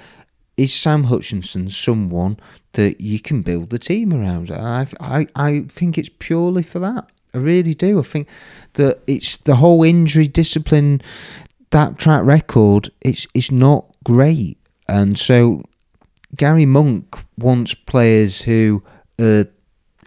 [0.57, 2.38] Is Sam Hutchinson someone
[2.73, 4.49] that you can build the team around?
[4.49, 7.10] And I, I, I think it's purely for that.
[7.34, 7.99] I really do.
[7.99, 8.27] I think
[8.73, 11.01] that it's the whole injury discipline,
[11.71, 12.89] that track record.
[13.01, 14.57] It's it's not great,
[14.88, 15.63] and so
[16.36, 18.84] Gary Monk wants players who
[19.19, 19.45] are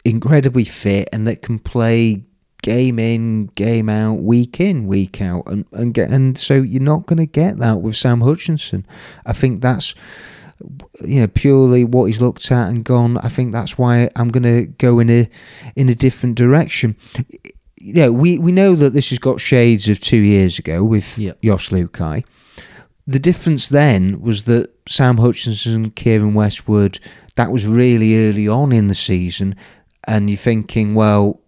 [0.05, 2.23] incredibly fit and that can play
[2.63, 7.07] game in, game out, week in, week out, and and get and so you're not
[7.07, 8.87] going to get that with Sam Hutchinson.
[9.25, 9.95] I think that's
[11.05, 13.19] you know purely what he's looked at and gone.
[13.19, 15.29] I think that's why I'm going to go in a
[15.77, 16.97] in a different direction.
[17.77, 21.19] You know, we we know that this has got shades of two years ago with
[21.19, 21.33] Yeah.
[21.43, 22.25] Jos Luhukay.
[23.07, 26.99] The difference then was that Sam Hutchinson, Keiren Westwood,
[27.37, 29.57] that was really early on in the season,
[30.07, 31.41] and you're thinking, well,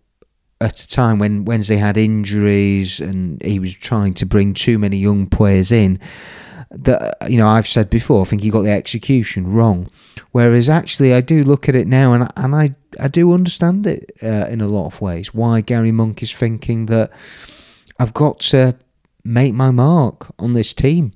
[0.61, 4.97] at a time when Wednesday had injuries and he was trying to bring too many
[4.99, 5.99] young players in,
[6.71, 9.89] that you know I've said before, I think he got the execution wrong.
[10.33, 14.11] Whereas actually, I do look at it now, and and I I do understand it
[14.23, 15.33] uh, in a lot of ways.
[15.35, 17.11] Why Gary Monk is thinking that
[17.99, 18.77] I've got to
[19.25, 21.13] make my mark on this team,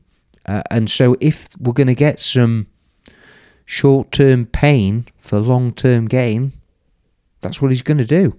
[0.47, 2.67] uh, and so if we're going to get some
[3.65, 6.53] short term pain for long term gain,
[7.41, 8.37] that's what he's going to do.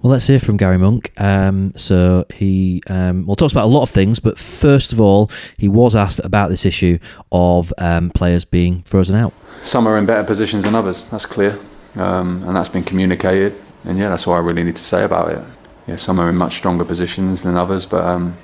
[0.00, 1.12] Well, let's hear from Gary Monk.
[1.20, 5.28] Um, so he um, well talks about a lot of things, but first of all,
[5.56, 6.98] he was asked about this issue
[7.32, 9.32] of um, players being frozen out.
[9.62, 11.08] Some are in better positions than others.
[11.08, 11.58] That's clear,
[11.96, 13.56] um, and that's been communicated.
[13.84, 15.42] And yeah, that's all I really need to say about it.
[15.88, 18.36] Yeah, some are in much stronger positions than others, but um,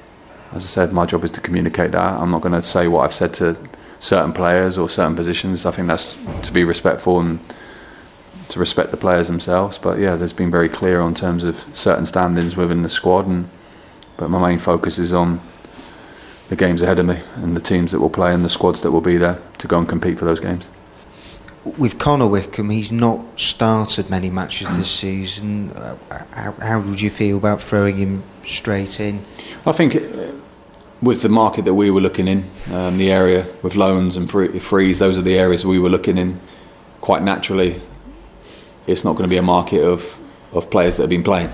[0.51, 2.21] as I said, my job is to communicate that.
[2.21, 3.57] I'm not going to say what I've said to
[4.01, 5.67] certain players or certain positions.
[5.67, 7.39] I think that's to be respectful and
[8.49, 9.79] to respect the players themselves.
[9.79, 13.49] But yeah, there's been very clear on terms of certain standings within the squad, and
[14.17, 15.41] but my main focus is on
[16.49, 18.93] the games ahead of me and the teams that will play and the squads that
[18.93, 20.71] will be there to go and compete for those games.
[21.65, 25.71] with Connor Wickham, he's not started many matches this season.
[25.71, 25.97] Uh,
[26.35, 29.25] how, how would you feel about throwing him straight in?
[29.67, 30.33] I think uh,
[31.01, 34.59] with the market that we were looking in, um, the area with loans and free,
[34.59, 36.41] frees, those are the areas we were looking in.
[37.01, 37.81] Quite naturally,
[38.87, 40.19] it's not going to be a market of,
[40.53, 41.51] of players that have been playing.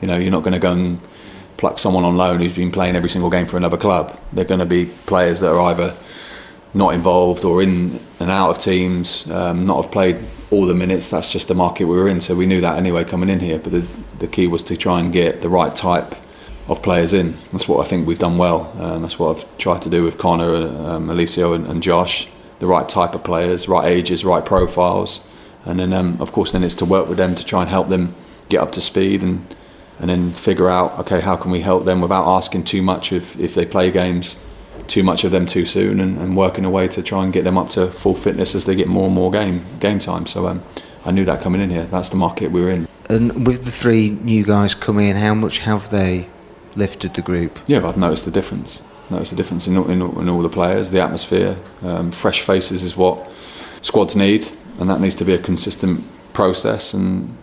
[0.00, 1.00] You know, you're not going to go and
[1.56, 4.18] pluck someone on loan who's been playing every single game for another club.
[4.32, 5.94] They're going to be players that are either
[6.72, 11.10] not involved or in and out of teams, um, not have played all the minutes.
[11.10, 13.58] That's just the market we were in, so we knew that anyway coming in here.
[13.58, 13.86] But the,
[14.18, 16.14] the key was to try and get the right type
[16.68, 17.32] of players in.
[17.52, 18.72] That's what I think we've done well.
[18.80, 22.28] Um, that's what I've tried to do with Connor, um, Alessio, and, and, Josh.
[22.60, 25.26] The right type of players, right ages, right profiles,
[25.64, 27.88] and then um, of course then it's to work with them to try and help
[27.88, 28.14] them
[28.48, 29.54] get up to speed and
[29.98, 33.38] and then figure out okay how can we help them without asking too much if
[33.38, 34.38] if they play games
[34.90, 37.44] too much of them too soon and, and working a way to try and get
[37.44, 40.26] them up to full fitness as they get more and more game game time.
[40.26, 40.62] So um,
[41.04, 41.84] I knew that coming in here.
[41.84, 42.88] That's the market we were in.
[43.08, 46.28] And with the three new guys coming in, how much have they
[46.74, 47.58] lifted the group?
[47.66, 48.82] Yeah, I've noticed the difference.
[49.10, 51.56] Noticed the difference in, in, in all the players, the atmosphere.
[51.82, 53.28] Um, fresh faces is what
[53.82, 54.46] squads need,
[54.78, 57.36] and that needs to be a consistent process, and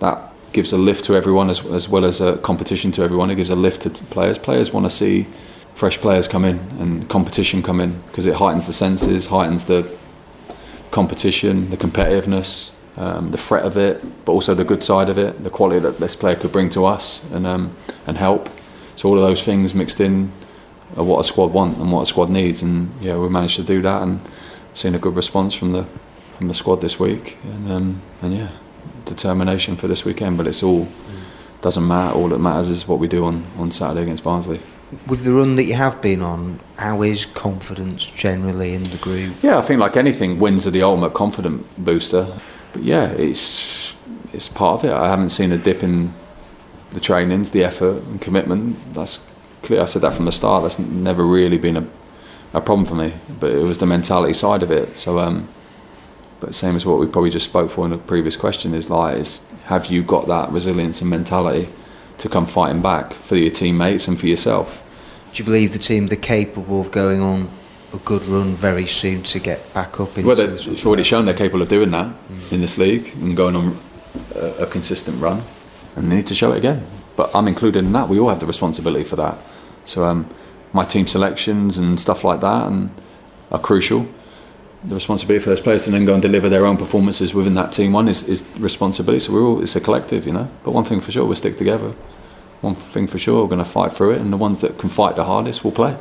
[0.00, 3.30] that gives a lift to everyone as, as well as a competition to everyone.
[3.30, 4.38] It gives a lift to players.
[4.38, 5.26] Players want to see
[5.74, 9.86] fresh players come in and competition come in because it heightens the senses, heightens the
[10.90, 15.44] competition, the competitiveness, um, the threat of it, but also the good side of it,
[15.44, 18.48] the quality that this player could bring to us and um, and help.
[18.96, 20.32] So all of those things mixed in
[20.96, 23.62] are what a squad want and what a squad needs, and yeah, we managed to
[23.62, 24.20] do that and
[24.76, 25.86] seen a good response from the
[26.36, 28.50] from the squad this week, and um, and yeah,
[29.04, 30.36] determination for this weekend.
[30.36, 30.88] But it's all
[31.60, 32.14] doesn't matter.
[32.14, 34.60] All that matters is what we do on on Saturday against Barnsley
[35.06, 39.34] with the run that you have been on, how is confidence generally in the group?
[39.42, 42.38] Yeah, I think like anything, wins are the ultimate confident booster.
[42.72, 43.94] But yeah, it's
[44.32, 44.92] it's part of it.
[44.92, 46.12] I haven't seen a dip in
[46.90, 48.76] the trainings, the effort and commitment.
[48.94, 49.26] That's
[49.62, 49.82] clear.
[49.82, 50.62] I said that from the start.
[50.62, 51.86] That's never really been a,
[52.56, 53.12] a problem for me.
[53.40, 54.96] But it was the mentality side of it.
[54.96, 55.48] So, um,
[56.40, 59.18] but same as what we probably just spoke for in the previous question is like,
[59.18, 61.68] is have you got that resilience and mentality?
[62.18, 64.82] to come fighting back for your teammates and for yourself.
[65.32, 67.50] Do you believe the team are capable of going on
[67.92, 70.26] a good run very soon to get back up into?
[70.26, 72.52] Well, they've already shown they're capable of doing that mm.
[72.52, 73.78] in this league and going on
[74.34, 75.42] a, a, consistent run,
[75.94, 76.86] and they need to show it again.
[77.16, 78.08] But I'm included in that.
[78.08, 79.36] We all have the responsibility for that.
[79.84, 80.28] So um,
[80.76, 82.90] my team selections and stuff like that and
[83.50, 84.06] are crucial.
[84.84, 87.72] The responsibility for those players to then go and deliver their own performances within that
[87.72, 89.20] team one is, is responsibility.
[89.20, 90.48] So we're all it's a collective, you know.
[90.62, 91.92] But one thing for sure, we'll stick together
[92.60, 94.88] one thing for sure, we're going to fight through it, and the ones that can
[94.88, 95.96] fight the hardest will play.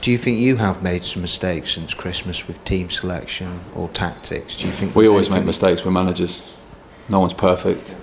[0.00, 4.58] Do you think you have made some mistakes since Christmas with team selection or tactics?
[4.58, 5.84] Do you think we always make mistakes?
[5.84, 6.56] We're managers.
[7.08, 7.96] No one's perfect.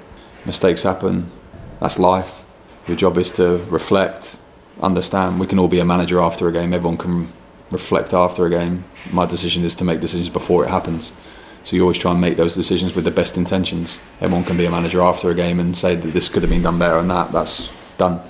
[0.46, 1.32] Mistakes happen.
[1.80, 2.44] That's life.
[2.88, 4.38] Your job is to reflect,
[4.82, 5.40] understand.
[5.40, 6.74] We can all be a manager after a game.
[6.74, 7.32] Everyone can
[7.72, 8.86] reflect after a game.
[9.12, 11.13] My decision is to make decisions before it happens.
[11.63, 14.00] So you always try and make those decisions with the best intentions.
[14.22, 16.62] Everyone can be a manager after a game and say that this could have been
[16.62, 17.32] done better and that.
[17.32, 18.22] That's done.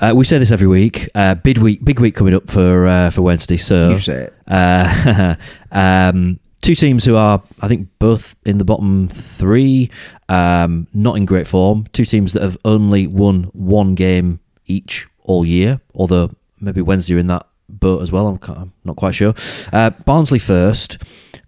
[0.00, 1.08] Uh, we say this every week.
[1.14, 3.56] Uh, big week, big week coming up for uh, for Wednesday.
[3.56, 4.34] So you say it.
[4.48, 5.36] Uh,
[5.70, 9.90] um, two teams who are, I think, both in the bottom three,
[10.28, 11.86] um, not in great form.
[11.92, 15.80] Two teams that have only won one game each all year.
[15.94, 18.26] Although maybe Wednesday are in that boat as well.
[18.26, 19.34] I'm, I'm not quite sure.
[19.72, 20.98] Uh, Barnsley first.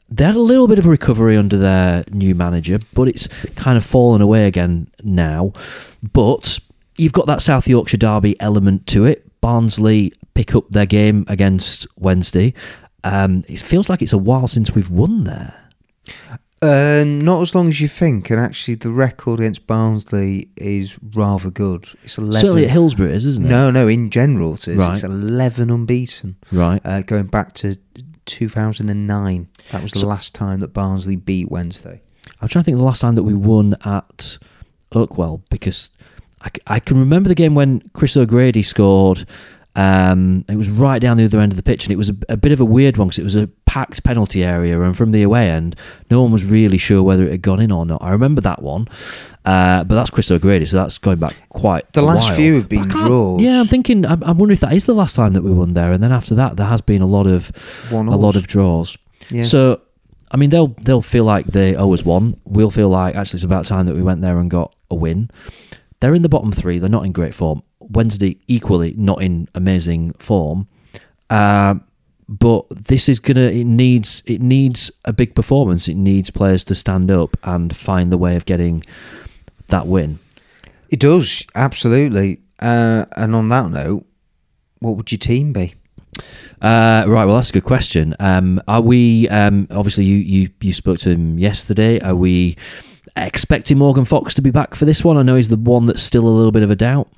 [0.09, 3.77] They had a little bit of a recovery under their new manager, but it's kind
[3.77, 5.53] of fallen away again now.
[6.13, 6.61] But
[6.97, 9.25] you've got that South Yorkshire derby element to it.
[9.41, 12.55] Barnsley pick up their game against Wednesday.
[13.03, 15.55] Um, it feels like it's a while since we've won there.
[16.63, 21.51] Uh, not as long as you think, and actually, the record against Barnsley is rather
[21.51, 21.87] good.
[22.03, 22.41] It's eleven.
[22.41, 23.49] Certainly at Hillsborough, is, isn't it?
[23.49, 23.89] No, no.
[23.89, 24.77] In general, it is.
[24.77, 24.95] Right.
[24.95, 26.37] It's eleven unbeaten.
[26.51, 26.81] Right.
[26.85, 27.77] Uh, going back to
[28.25, 32.01] two thousand and nine, that was the so, last time that Barnsley beat Wednesday.
[32.41, 34.39] I'm trying to think the last time that we won at
[34.93, 35.91] Oakwell because
[36.41, 39.27] I, I can remember the game when Chris O'Grady scored.
[39.77, 42.17] Um, it was right down the other end of the pitch, and it was a,
[42.31, 45.13] a bit of a weird one because it was a packed penalty area, and from
[45.13, 45.77] the away end,
[46.11, 48.01] no one was really sure whether it had gone in or not.
[48.01, 48.89] I remember that one,
[49.45, 51.93] uh, but that's Chris O'Grady, so that's going back quite.
[51.93, 52.37] The last while.
[52.37, 53.43] few have been draws.
[53.43, 54.07] Yeah, I'm thinking.
[54.07, 56.11] I'm, I'm, wondering if that is the last time that we won there, and then
[56.11, 57.49] after that, there has been a lot of
[57.93, 58.97] one a lot of draws.
[59.29, 59.45] Yeah.
[59.45, 59.83] So,
[60.31, 62.41] I mean, they'll they'll feel like they always won.
[62.47, 65.31] We'll feel like actually it's about time that we went there and got a win.
[66.01, 66.79] They're in the bottom three.
[66.79, 67.63] They're not in great form.
[67.81, 70.69] Wednesday equally not in amazing form.
[71.31, 71.77] Uh,
[72.29, 73.43] but this is gonna.
[73.43, 74.23] It needs.
[74.27, 75.89] It needs a big performance.
[75.89, 78.85] It needs players to stand up and find the way of getting
[79.69, 80.19] that win.
[80.89, 82.41] It does absolutely.
[82.59, 84.07] Uh, and on that note,
[84.81, 85.75] what would your team be?
[86.61, 87.25] Uh, right.
[87.27, 88.15] Well, that's a good question.
[88.19, 89.29] Um, are we?
[89.29, 92.01] Um, obviously, you, you you spoke to him yesterday.
[92.01, 92.57] Are we?
[93.17, 95.17] Expecting Morgan Fox to be back for this one?
[95.17, 97.09] I know he's the one that's still a little bit of a doubt.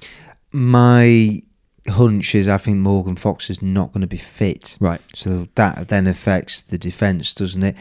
[0.53, 1.41] My
[1.89, 4.77] hunch is I think Morgan Fox is not going to be fit.
[4.81, 5.01] Right.
[5.15, 7.77] So that then affects the defence, doesn't it?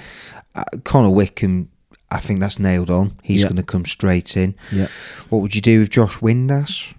[0.55, 1.69] Uh, Connor Wickham,
[2.09, 3.17] I think that's nailed on.
[3.23, 3.47] He's Yeah.
[3.47, 4.55] going to come straight in.
[4.71, 4.87] Yeah.
[5.29, 6.93] What would you do with Josh Windass?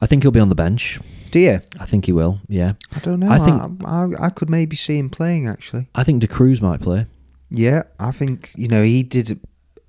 [0.00, 0.98] I think he'll be on the bench.
[1.30, 1.60] Do you?
[1.80, 2.40] I think he will.
[2.48, 2.74] Yeah.
[2.94, 3.30] I don't know.
[3.30, 5.88] I I think- think I, I, could maybe see him playing actually.
[5.94, 7.06] I think De Cruz might play.
[7.50, 9.38] Yeah, I think you know he did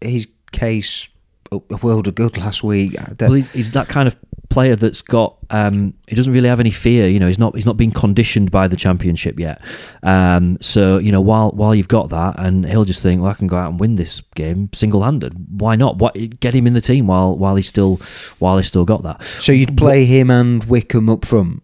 [0.01, 1.09] his case
[1.51, 2.95] a world of good last week.
[3.19, 4.15] Well, he's, he's that kind of
[4.49, 5.37] player that's got.
[5.49, 7.07] Um, he doesn't really have any fear.
[7.07, 7.55] You know, he's not.
[7.55, 9.61] He's not been conditioned by the championship yet.
[10.03, 13.33] Um, so you know, while while you've got that, and he'll just think, well, I
[13.33, 15.33] can go out and win this game single handed.
[15.59, 15.97] Why not?
[15.97, 17.99] What get him in the team while while he's still
[18.39, 19.23] while he's still got that.
[19.23, 21.61] so you'd play him and Wickham up front.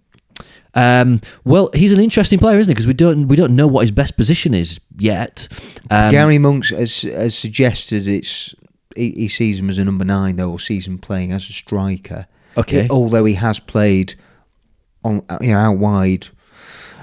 [0.75, 2.73] Um, well, he's an interesting player, isn't he?
[2.73, 5.47] Because we don't we don't know what his best position is yet.
[5.89, 8.53] Um, Gary Monks has, has suggested it's
[8.95, 11.53] he, he sees him as a number nine though, or sees him playing as a
[11.53, 12.27] striker.
[12.57, 12.87] Okay.
[12.89, 14.15] Although he has played
[15.03, 16.27] on you know out wide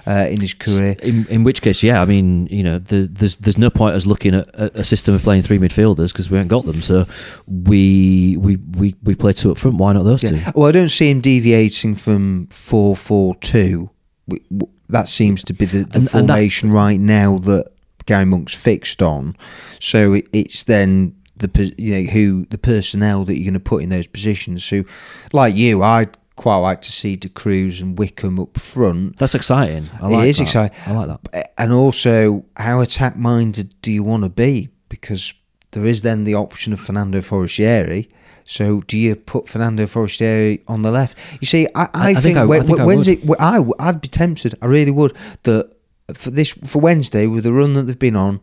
[0.07, 0.97] uh, in his career.
[1.03, 4.07] In, in which case, yeah, I mean, you know, the, there's there's no point us
[4.07, 6.83] looking at a, system of playing three midfielders because we haven't got them.
[6.83, 7.07] So
[7.47, 9.79] we we we we play two up front.
[9.79, 10.39] Why not those two?
[10.55, 13.91] Well, I don't see him deviating from four four two.
[14.29, 17.67] W- w- That seems to be the, the And- and that- formation right now that
[18.07, 19.37] Gary Monk's fixed on.
[19.81, 23.83] So it, it's then the you know who the personnel that you're going to put
[23.83, 24.65] in those positions.
[24.65, 24.85] So,
[25.33, 29.17] like you, I'd quite like to see Da Cruz and Wickham up front.
[29.17, 29.89] That's exciting.
[30.01, 30.43] I like is that.
[30.43, 30.77] exciting.
[30.87, 31.21] I like that.
[31.33, 34.69] Eh, and also, how attack minded do you want to be?
[34.89, 35.35] Because
[35.73, 38.09] there is then the option of Fernando Forestieri.
[38.45, 41.19] So, do you put Fernando Forestieri on the left?
[41.41, 43.21] You see, I, I, I think, think I- when, think I when's it?
[43.41, 44.55] I, I'd be tempted.
[44.63, 45.17] I really would.
[45.43, 45.73] That
[46.15, 48.41] for this for Wednesday with the run that they've been on,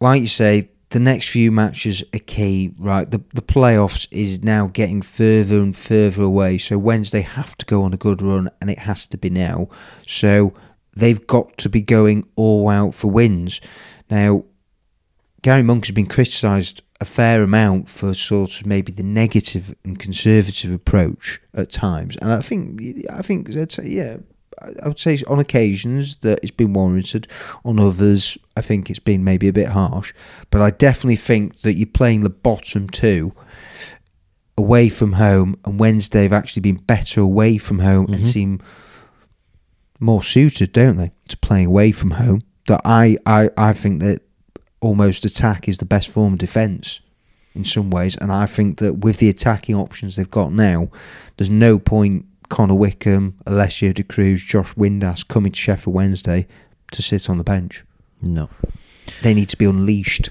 [0.00, 2.72] like you say, the next few matches are key.
[2.78, 6.58] Right, the the playoffs is now getting further and further away.
[6.58, 9.68] So Wednesday have to go on a good run, and it has to be now.
[10.06, 10.54] So
[10.94, 13.60] they've got to be going all out for wins.
[14.10, 14.44] Now,
[15.40, 19.98] Gary Monk has been criticised a fair amount for sort of maybe the negative and
[19.98, 24.18] conservative approach at times, and I think I think that's yeah.
[24.82, 27.28] I would say on occasions that it's been warranted.
[27.64, 30.12] On others, I think it's been maybe a bit harsh.
[30.50, 33.32] But I definitely think that you're playing the bottom two
[34.56, 38.24] away from home, and Wednesday have actually been better away from home and mm-hmm.
[38.24, 38.60] seem
[39.98, 42.42] more suited, don't they, to playing away from home.
[42.66, 44.22] That I, I, I think that
[44.80, 47.00] almost attack is the best form of defence
[47.54, 50.88] in some ways, and I think that with the attacking options they've got now,
[51.36, 56.46] there's no point Connor Wickham, Alessio Da Cruz, Josh Windass coming to Sheffield Wednesday
[56.90, 57.82] to sit on the bench.
[58.20, 58.50] No.
[59.22, 60.28] They need to be unleashed.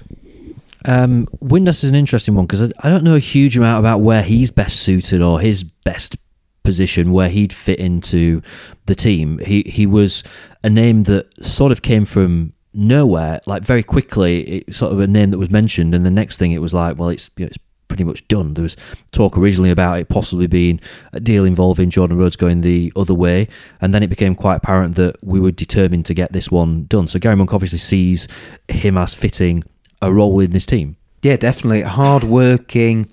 [0.84, 4.02] Um, Windass is an interesting one because I, I don't know a huge amount about
[4.02, 6.16] where he's best suited or his best
[6.62, 8.40] position where he'd fit into
[8.86, 9.40] the team.
[9.40, 10.22] He he was
[10.62, 14.42] a name that sort of came from nowhere, like very quickly.
[14.58, 16.98] It sort of a name that was mentioned, and the next thing it was like,
[16.98, 17.58] well, it's you know, it's
[17.92, 18.54] pretty much done.
[18.54, 18.74] There was
[19.12, 20.80] talk originally about it possibly being
[21.12, 23.48] a deal involving Jordan Rhodes going the other way,
[23.82, 27.06] and then it became quite apparent that we were determined to get this one done.
[27.06, 28.28] So Gary Monk obviously sees
[28.68, 29.62] him as fitting
[30.00, 30.96] a role in this team.
[31.22, 31.82] Yeah, definitely.
[31.82, 33.10] Hard working,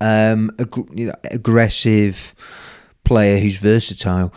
[0.00, 2.34] um, ag- you know, aggressive
[3.04, 4.34] player who's versatile.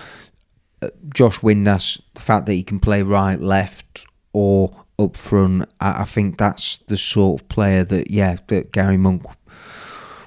[0.83, 6.01] Uh, Josh Windass, the fact that he can play right, left, or up front, I,
[6.01, 9.25] I think that's the sort of player that, yeah, that Gary Monk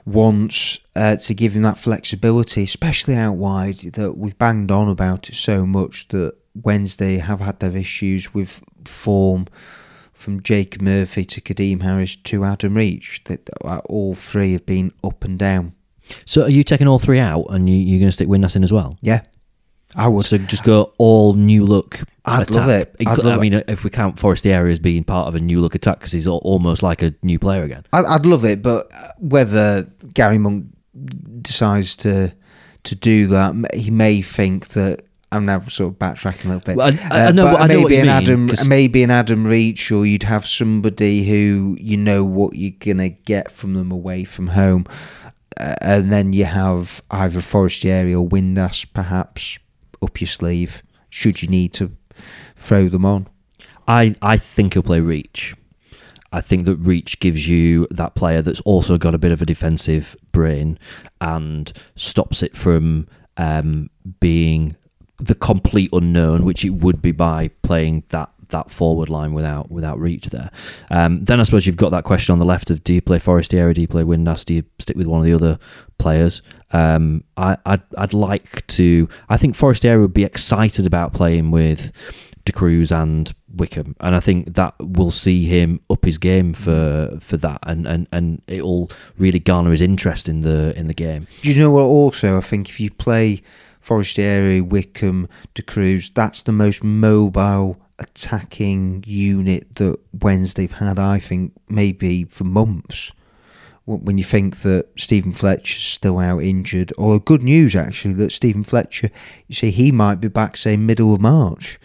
[0.05, 3.79] wants uh, to give him that flexibility, especially out wide.
[3.79, 8.63] That we've banged on about it so much that Wednesday have had their issues with
[8.85, 9.47] form
[10.13, 13.23] from Jake Murphy to Kadeem Harris to Adam Reach.
[13.25, 13.49] That
[13.87, 15.75] all three have been up and down.
[16.25, 18.65] So are you taking all three out and you, you're going to stick Windass in
[18.65, 18.99] as well?
[19.01, 19.23] Yeah,
[19.95, 20.25] I would.
[20.25, 22.01] So just go all new look.
[22.25, 22.55] I'd attack.
[22.57, 22.97] love it.
[23.07, 25.75] I'd love I mean, if we count Forestieri as being part of a new look
[25.75, 27.85] attack because he's al- almost like a new player again.
[27.93, 29.83] I'd, I'd love it, but uh, whether
[30.15, 30.67] Gary Monk
[31.43, 32.33] decides to
[32.85, 35.05] to do that, he may think that.
[35.35, 36.77] I'm now sort of backtracking a little bit.
[36.77, 39.03] Well, I- know but what- I know maybe what you an mean, Adam, 'cause- maybe
[39.03, 43.73] an Adam Reach, or you'd have somebody who you know what you're gonna get from
[43.73, 44.85] them away from home,
[45.59, 49.59] uh, and then you have either Forestieri or Windass perhaps
[50.03, 51.97] up your sleeve should you need to
[52.57, 53.29] throw them on.
[53.87, 55.55] I, I think he'll play Reach.
[56.33, 59.47] I think that Reach gives you that player that's also got a bit of a
[59.47, 60.79] defensive brain
[61.21, 63.91] and stops it from um,
[64.21, 64.77] being
[65.19, 69.99] the complete unknown, which it would be by playing that that forward line without without
[69.99, 70.51] Reach there.
[70.91, 73.19] Um, then I suppose you've got that question on the left of do you play
[73.19, 75.59] Forestieri, do you play Windass, do you stick with one of the other
[75.99, 76.43] players?
[76.73, 79.09] Um, I, I'd, I'd like to.
[79.29, 81.93] I think Forestieri would be excited about playing with
[82.45, 87.17] Da Cruz and Wickham, and I think that will see him up his game for
[87.21, 91.27] for that, and, and, and it'll really garner his interest in the in the game.
[91.43, 91.83] Do you know what?
[91.83, 93.43] Also, I think if you play
[93.81, 100.99] Forestieri, Wickham, Da Cruz, that's the most mobile attacking unit that Wednesday have had.
[100.99, 103.13] I think maybe for months.
[103.85, 108.63] When you think that Stephen Fletcher's still out injured, or good news actually that Stephen
[108.63, 109.11] Fletcher,
[109.49, 111.81] you see, he might be back say middle of March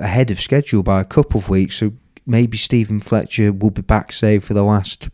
[0.00, 1.76] ahead of schedule by a couple of weeks.
[1.76, 1.92] So
[2.26, 5.10] maybe Stephen Fletcher will be back, say, for the last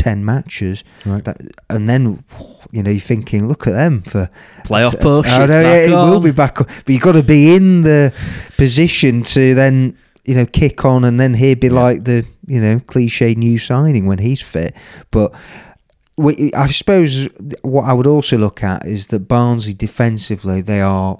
[0.00, 0.82] 10 matches.
[1.04, 1.22] Right.
[1.24, 2.24] That, and then,
[2.72, 4.30] you know, you're thinking, look at them for
[4.64, 5.26] Playoff I push.
[5.28, 6.10] know, yeah, it on.
[6.10, 6.66] will be back on.
[6.66, 8.12] But you've got to be in the
[8.56, 11.74] position to then, you know, kick on and then he'd be Yeah.
[11.82, 14.74] like the, you know, cliche new signing when he's fit.
[15.10, 15.32] But
[16.16, 17.28] we, I suppose
[17.62, 21.18] what I would also look at is that Barnsley defensively, they are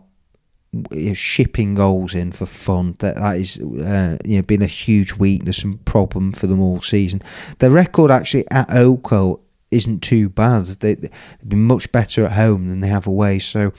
[1.15, 2.97] shipping goals in for fun.
[3.01, 6.81] That that is uh, you know been a huge weakness and problem for them all
[6.81, 7.23] season.
[7.59, 9.41] Their record actually at Oakwell
[9.71, 10.67] isn't too bad.
[10.67, 11.11] They, they've
[11.47, 13.39] been much better at home than they have away.
[13.39, 13.73] So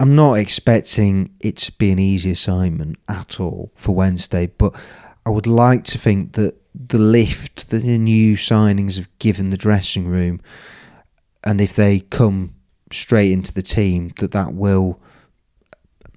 [0.00, 4.46] I'm not expecting it to be an easy assignment at all for Wednesday.
[4.46, 4.74] But
[5.24, 9.56] I would like to think that the lift that the new signings have given the
[9.56, 10.40] dressing room,
[11.44, 12.54] and if they come
[12.90, 15.00] straight into the team, that that will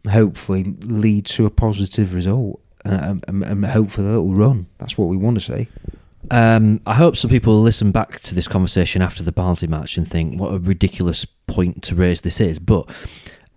[0.09, 4.67] hopefully lead to a positive result uh, and, and hopefully a little run.
[4.77, 5.67] That's what we want to see.
[6.31, 10.07] Um, I hope some people listen back to this conversation after the Barnsley match and
[10.07, 12.57] think what a ridiculous point to raise this is.
[12.57, 12.89] But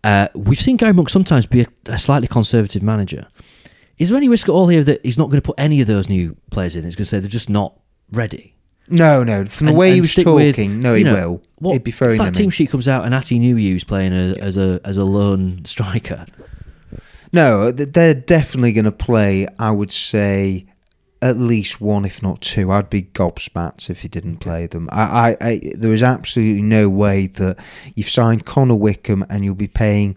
[0.04, 3.26] uh, we've seen Gary Monk sometimes be a, a slightly conservative manager.
[3.96, 5.86] Is there any risk at all here that he's not going to put any of
[5.86, 6.84] those new players in?
[6.84, 7.74] He's going to say they're just not
[8.12, 8.54] ready.
[8.90, 9.44] No, no.
[9.44, 11.42] From the And- way he was talking, with, no, he you know, will.
[11.58, 12.50] What, He'd be if that team in.
[12.50, 16.24] sheet comes out and Atdhe Nuhiu's playing a, as a as a lone striker.
[17.32, 19.46] No, they're definitely going to play.
[19.58, 20.66] I would say
[21.20, 22.70] at least one, if not two.
[22.70, 24.88] I'd be gobsmacked if he didn't play them.
[24.92, 27.58] I, I, I there is absolutely no way that
[27.94, 30.16] you've signed Connor Wickham and you'll be paying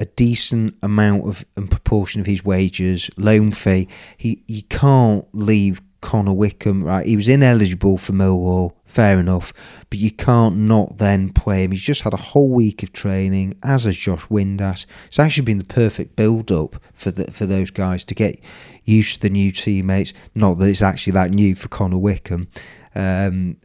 [0.00, 3.88] a decent amount of and proportion of his wages, loan fee.
[4.16, 7.06] He you can't leave Connor Wickham right.
[7.06, 8.72] He was ineligible for Millwall.
[8.84, 9.54] Fair enough,
[9.88, 11.72] but you can't not then play him.
[11.72, 14.84] He's just had a whole week of training, as has Josh Windass.
[15.06, 18.38] It's actually been the perfect build-up for the, for those guys to get
[18.84, 20.12] used to the new teammates.
[20.34, 22.48] Not that it's actually that new for Connor Wickham,
[22.94, 23.56] um,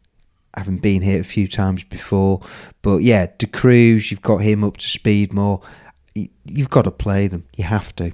[0.53, 2.39] having been here a few times before.
[2.81, 5.59] But yeah, Da Cruz, you've got him up to speed more.
[6.15, 7.43] You've got to play them.
[7.57, 8.13] You have to.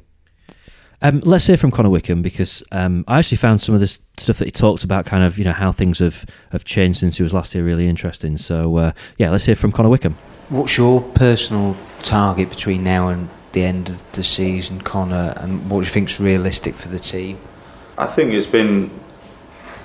[1.03, 4.37] Um, let's hear from Connor Wickham because um, I actually found some of this stuff
[4.37, 7.23] that he talked about, kind of you know how things have, have changed since he
[7.23, 8.37] was last here, really interesting.
[8.37, 10.13] So uh, yeah, let's hear from Connor Wickham.
[10.47, 15.81] What's your personal target between now and the end of the season, Connor, and what
[15.81, 17.37] do you think's realistic for the team?
[17.97, 18.89] I think it's been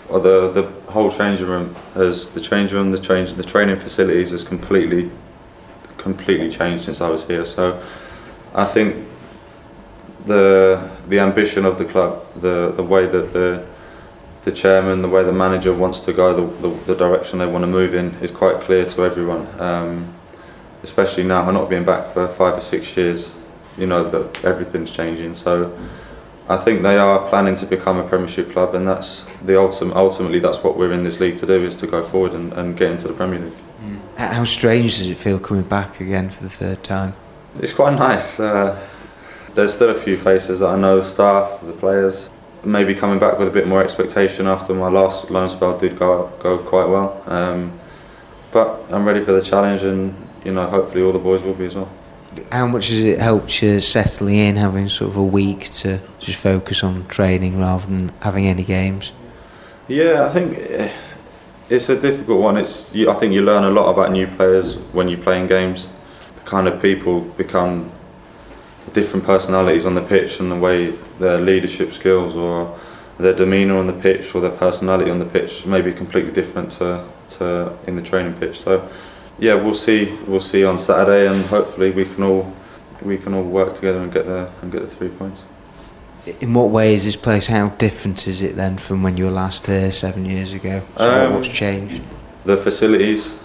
[0.09, 4.31] well, the the whole changing room has the changing room, the change, the training facilities
[4.31, 5.11] has completely
[5.97, 7.45] completely changed since I was here.
[7.45, 7.83] So
[8.55, 9.08] I think
[10.29, 13.65] the the ambition of the club, the the way that the
[14.45, 17.63] the chairman, the way the manager wants to go, the, the, the direction they want
[17.65, 19.47] to move in is quite clear to everyone.
[19.61, 20.15] Um,
[20.83, 23.35] especially now, I'm not being back for five or six years,
[23.77, 25.35] you know that everything's changing.
[25.35, 25.77] So.
[26.51, 29.95] I think they are planning to become a Premiership club, and that's the ultimate.
[29.95, 32.75] Ultimately, that's what we're in this league to do: is to go forward and, and
[32.75, 33.53] get into the Premier League.
[34.17, 37.13] H- How strange does it feel coming back again for the third time?
[37.61, 38.41] It's quite nice.
[38.41, 38.75] Uh,
[39.59, 42.31] there's still a few faces that I know, staff, the players.
[42.63, 46.31] Maybe coming back with a bit more expectation after my last loan spell did go
[46.39, 47.21] go quite well.
[47.27, 47.73] Um,
[48.53, 51.67] but I'm ready for the challenge, and you know, hopefully all the boys will be
[51.67, 51.91] as well.
[52.53, 56.39] How much has it helped you settling in, having sort of a week to just
[56.39, 59.13] focus on training rather than having any games?
[59.89, 60.93] Yeah, I think eh,
[61.69, 62.57] it's a difficult one.
[62.59, 65.89] It's you, I think you learn a lot about new players when you're playing games.
[66.35, 67.91] The kind of people become
[68.93, 72.79] different personalities on the pitch and the way their leadership skills or
[73.19, 76.71] their demeanour on the pitch or their personality on the pitch may be completely different
[76.73, 78.61] to, to in the training pitch.
[78.61, 78.89] So
[79.39, 80.17] yeah, we'll see.
[80.27, 82.53] We'll see on Saturday, and hopefully we can all
[83.03, 85.43] we can all work together and get the and get the three points.
[86.41, 87.47] In what way is this place?
[87.47, 90.83] How different is it then from when you were last here seven years ago?
[90.97, 92.03] So Um, what's changed?
[92.45, 93.39] the facilities,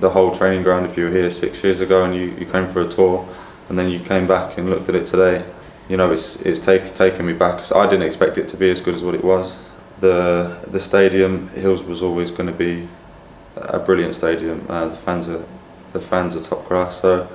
[0.00, 0.86] the whole training ground.
[0.86, 3.26] If you were here six years ago and you, you came for a tour,
[3.68, 5.44] and then you came back and looked at it today,
[5.88, 7.72] you know it's it's take, taken me back.
[7.72, 9.58] I didn't expect it to be as good as what it was.
[10.00, 12.88] The the stadium Hills was always going to be
[13.56, 14.66] a brilliant stadium.
[14.68, 15.44] Uh, the fans are
[15.92, 17.00] the fans are top class.
[17.00, 17.28] So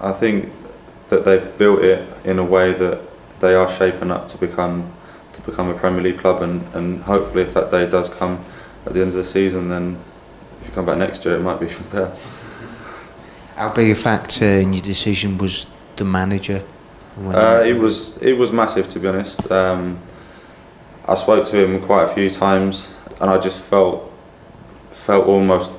[0.00, 0.50] I think
[1.08, 3.00] that they've built it in a way that
[3.40, 4.92] they are shaping up to become
[5.32, 8.44] to become a Premier League club, and, and hopefully, if that day does come
[8.84, 9.98] at the end of the season, then
[10.60, 12.16] if you come back next year, it might be even better.
[13.58, 16.62] How big a factor in your decision was the manager?
[17.20, 19.50] Uh, it was it was massive to be honest.
[19.50, 19.98] Um,
[21.08, 24.12] I spoke to him quite a few times, and I just felt
[24.92, 25.72] felt almost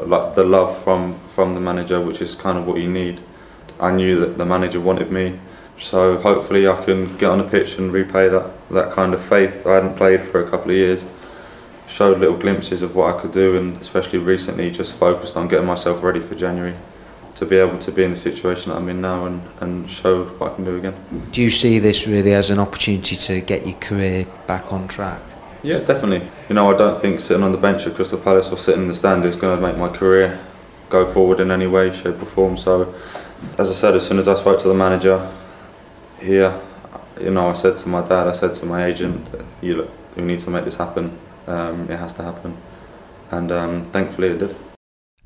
[0.00, 3.20] like the love from from the manager, which is kind of what you need.
[3.78, 5.38] I knew that the manager wanted me,
[5.78, 9.66] so hopefully I can get on the pitch and repay that that kind of faith.
[9.66, 11.04] I hadn't played for a couple of years.
[11.86, 15.66] Showed little glimpses of what I could do, and especially recently, just focused on getting
[15.66, 16.76] myself ready for January
[17.36, 20.24] to be able to be in the situation that I'm in now and, and show
[20.24, 20.94] what I can do again.
[21.30, 25.20] Do you see this really as an opportunity to get your career back on track?
[25.62, 26.28] Yeah, definitely.
[26.48, 28.88] You know, I don't think sitting on the bench at Crystal Palace or sitting in
[28.88, 30.40] the stand is going to make my career
[30.88, 32.56] go forward in any way, shape, or form.
[32.56, 32.94] So,
[33.58, 35.30] as I said, as soon as I spoke to the manager
[36.20, 36.58] here,
[37.20, 39.28] you know, I said to my dad, I said to my agent,
[39.60, 41.18] you look, we need to make this happen.
[41.46, 42.56] Um, it has to happen,
[43.30, 44.56] and um, thankfully it did.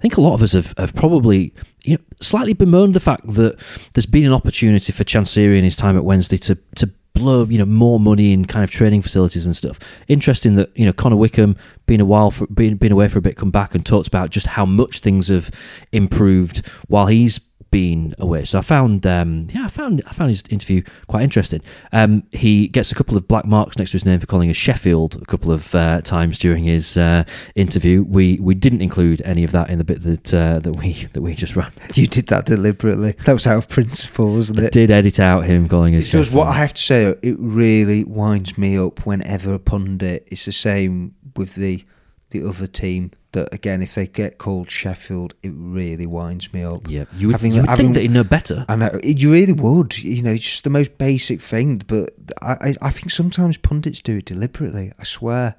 [0.01, 1.53] I think a lot of us have, have probably
[1.85, 3.61] you know, slightly bemoaned the fact that
[3.93, 7.59] there's been an opportunity for Chansiri in his time at Wednesday to to blow you
[7.59, 9.79] know more money in kind of training facilities and stuff.
[10.09, 13.23] Interesting that you know Connor Wickham been a while for been been away for a
[13.23, 15.51] bit, come back and talked about just how much things have
[15.93, 17.39] improved while he's
[17.71, 18.45] been away.
[18.45, 21.63] So I found um, yeah I found I found his interview quite interesting.
[21.93, 24.57] Um, he gets a couple of black marks next to his name for calling us
[24.57, 28.03] Sheffield a couple of uh, times during his uh, interview.
[28.03, 31.23] We we didn't include any of that in the bit that uh, that we that
[31.23, 31.73] we just ran.
[31.95, 33.15] You did that deliberately.
[33.25, 34.73] That was out of principle, wasn't I it?
[34.73, 36.09] did edit out him calling us.
[36.09, 36.31] It does.
[36.31, 40.29] What I have to say, it really winds me up whenever a pundit.
[40.31, 41.85] It's the same with the
[42.31, 43.13] the other team.
[43.33, 46.89] That again, if they get called Sheffield, it really winds me up.
[46.91, 48.65] Yeah, you would, Having- you would having- think that he'd know better.
[48.69, 49.97] I know you really would.
[49.99, 51.81] You know, it's just the most basic thing.
[51.87, 52.13] But
[52.43, 54.93] I, I, I think sometimes pundits do it deliberately.
[54.99, 55.55] I swear,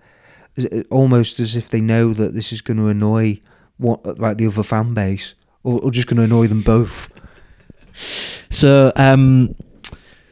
[0.62, 3.40] uh, almost as if they know that this is going to annoy
[3.78, 7.08] what like the other fan base, or, or just going to annoy them both.
[8.50, 9.56] So um,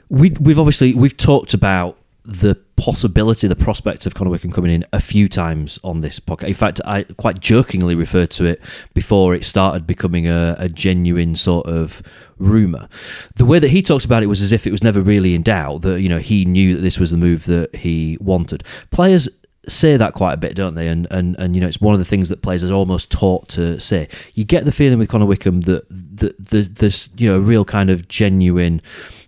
[0.09, 4.85] we we've obviously we've talked about the possibility, the prospect of Connor Wickham coming in
[4.93, 6.47] a few times on this podcast.
[6.47, 8.61] In fact, I quite jokingly referred to it
[8.93, 12.01] before it started becoming a, a genuine sort of
[12.37, 12.87] rumor.
[13.35, 15.43] The way that he talks about it was as if it was never really in
[15.43, 18.63] doubt that you know he knew that this was the move that he wanted.
[18.91, 19.27] Players
[19.67, 20.87] say that quite a bit, don't they?
[20.87, 23.49] And and and you know, it's one of the things that players are almost taught
[23.49, 24.07] to say.
[24.35, 26.37] You get the feeling with Connor Wickham that that
[26.75, 28.81] there's you know a real kind of genuine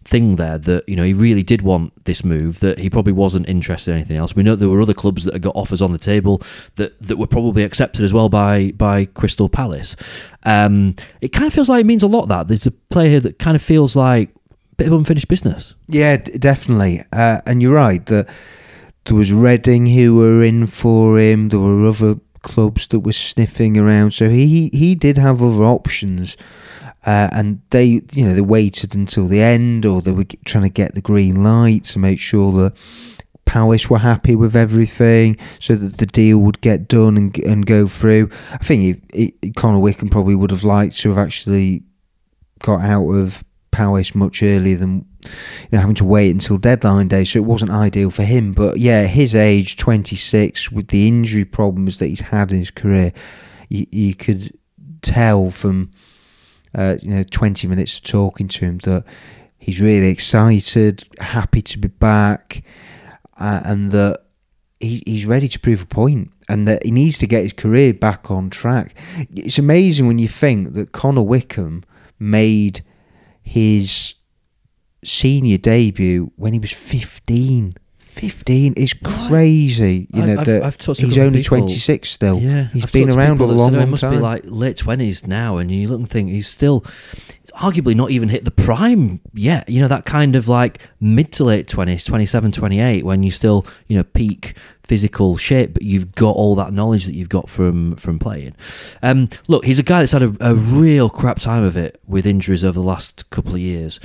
[0.03, 3.47] thing there that you know he really did want this move that he probably wasn't
[3.47, 5.91] interested in anything else we know there were other clubs that had got offers on
[5.91, 6.41] the table
[6.75, 9.95] that that were probably accepted as well by by Crystal Palace
[10.43, 13.19] um it kind of feels like it means a lot that there's a player here
[13.19, 14.29] that kind of feels like
[14.73, 17.03] a bit of unfinished business Yeah, d- definitely.
[17.13, 18.27] Uh, and you're right that
[19.05, 21.49] there was Reading who were in for him.
[21.49, 24.13] There were other clubs that were sniffing around.
[24.13, 26.37] So he he did have other options.
[27.05, 30.69] Uh, and they, you know, they waited until the end, or they were trying to
[30.69, 32.73] get the green light to make sure that
[33.45, 37.87] Palace were happy with everything, so that the deal would get done and and go
[37.87, 38.29] through.
[38.53, 41.83] I think it, it, Connor Wickham probably would have liked to have actually
[42.59, 47.23] got out of Palace much earlier than you know having to wait until deadline day.
[47.23, 48.53] So it wasn't ideal for him.
[48.53, 52.71] But yeah, his age, twenty six, with the injury problems that he's had in his
[52.71, 53.11] career,
[53.69, 54.55] you, you could
[55.01, 55.89] tell from
[56.75, 59.05] uh, you know twenty minutes of talking to him that
[59.57, 62.63] he's really excited, happy to be back,
[63.37, 64.25] uh, and that
[64.79, 67.93] he, he's ready to prove a point and that he needs to get his career
[67.93, 68.95] back on track.
[69.29, 71.83] It's amazing when you think that Connor Wickham
[72.19, 72.83] made
[73.41, 74.15] his
[75.03, 77.75] senior debut when he was 15.
[78.11, 80.33] 15 is crazy, you know.
[80.39, 82.39] I've- that I've to he's only people- 26 still.
[82.39, 84.11] Yeah, he's I've been around a long, said, "Oh, long He must time.
[84.11, 86.83] be like late twenties now, and you look and think he's still
[87.57, 89.67] arguably not even hit the prime yet.
[89.69, 93.65] You know that kind of like mid to late twenties, 27, 28, when you still
[93.87, 94.55] you know peak
[94.91, 98.53] physical shape, but you've got all that knowledge that you've got from from playing.
[99.01, 102.25] Um, look, he's a guy that's had a, a real crap time of it with
[102.25, 104.01] injuries over the last couple of years.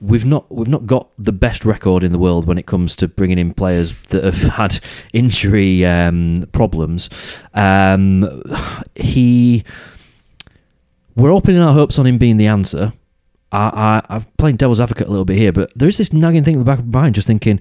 [0.00, 3.08] We've not we've not got the best record in the world when it comes to
[3.08, 4.78] bringing in players that have had
[5.12, 7.10] injury um, problems.
[7.54, 8.44] Um,
[8.94, 9.64] he
[11.16, 12.92] we're opening our hopes on him being the answer.
[13.52, 16.44] I, I, I'm playing devil's advocate a little bit here, but there is this nagging
[16.44, 17.60] thing in the back of my mind, just thinking,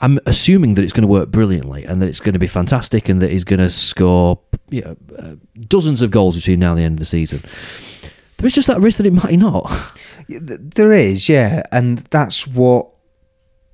[0.00, 3.08] I'm assuming that it's going to work brilliantly and that it's going to be fantastic
[3.08, 4.38] and that he's going to score
[4.68, 5.36] you know, uh,
[5.68, 7.42] dozens of goals between now and the end of the season.
[8.36, 9.70] There is just that risk that it might not.
[10.28, 12.88] There is, yeah, and that's what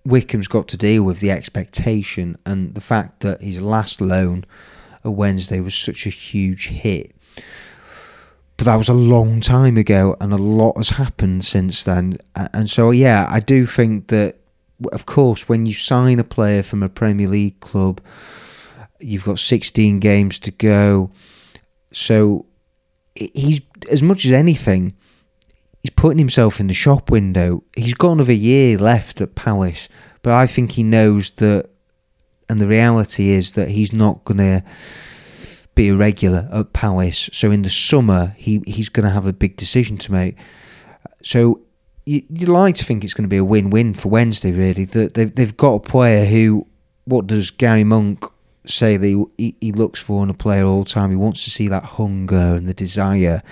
[0.07, 4.45] Wickham's got to deal with the expectation and the fact that his last loan
[5.05, 7.15] a Wednesday was such a huge hit.
[8.57, 12.15] But that was a long time ago, and a lot has happened since then.
[12.35, 14.37] And so, yeah, I do think that,
[14.93, 18.01] of course, when you sign a player from a Premier League club,
[18.99, 21.11] you've got 16 games to go.
[21.93, 22.47] So,
[23.15, 24.95] he's as much as anything,
[25.83, 27.63] he's putting himself in the shop window.
[27.77, 29.89] He's got another year left at Palace,
[30.23, 31.69] but I think he knows that,
[32.49, 34.65] and the reality is that he's not going to
[35.77, 37.31] be a regular at Palace.
[37.33, 40.37] So in the summer, he, he's going to have a big decision to make.
[41.23, 41.61] So
[42.05, 44.85] you, would like to think it's going to be a win-win for Wednesday, really.
[44.87, 46.67] That they've, they've got a player who,
[47.05, 48.25] what does Gary Monk
[48.65, 51.11] say that he, he looks for in a player all the time?
[51.11, 53.43] He wants to see that hunger and the desire.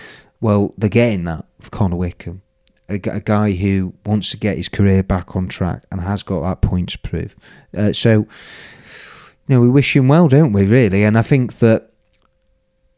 [0.40, 2.42] Well, they're getting that with Connor Wickham.
[2.88, 6.42] A, a, guy who wants to get his career back on track and has got
[6.42, 7.34] that point to prove.
[7.74, 8.26] Uh, so, you
[9.48, 11.02] know, we wish him well, don't we, really?
[11.02, 11.93] And I think that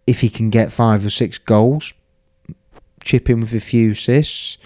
[0.07, 1.93] if he can get five or six goals,
[3.03, 4.59] chip in with a few assists,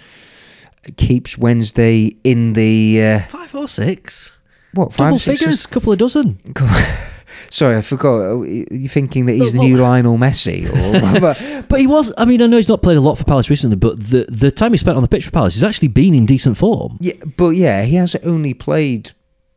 [0.97, 4.31] keeps Wednesday in the uh, five or six.
[4.73, 6.39] What five Double figures, couple of dozen.
[7.49, 8.43] Sorry, I forgot.
[8.43, 12.13] You're thinking that he's the new Lionel Messi, or but he was.
[12.17, 14.51] I mean, I know he's not played a lot for Palace recently, but the the
[14.51, 16.97] time he spent on the pitch for Palace, he's actually been in decent form.
[17.01, 19.11] Yeah, but yeah, he has only played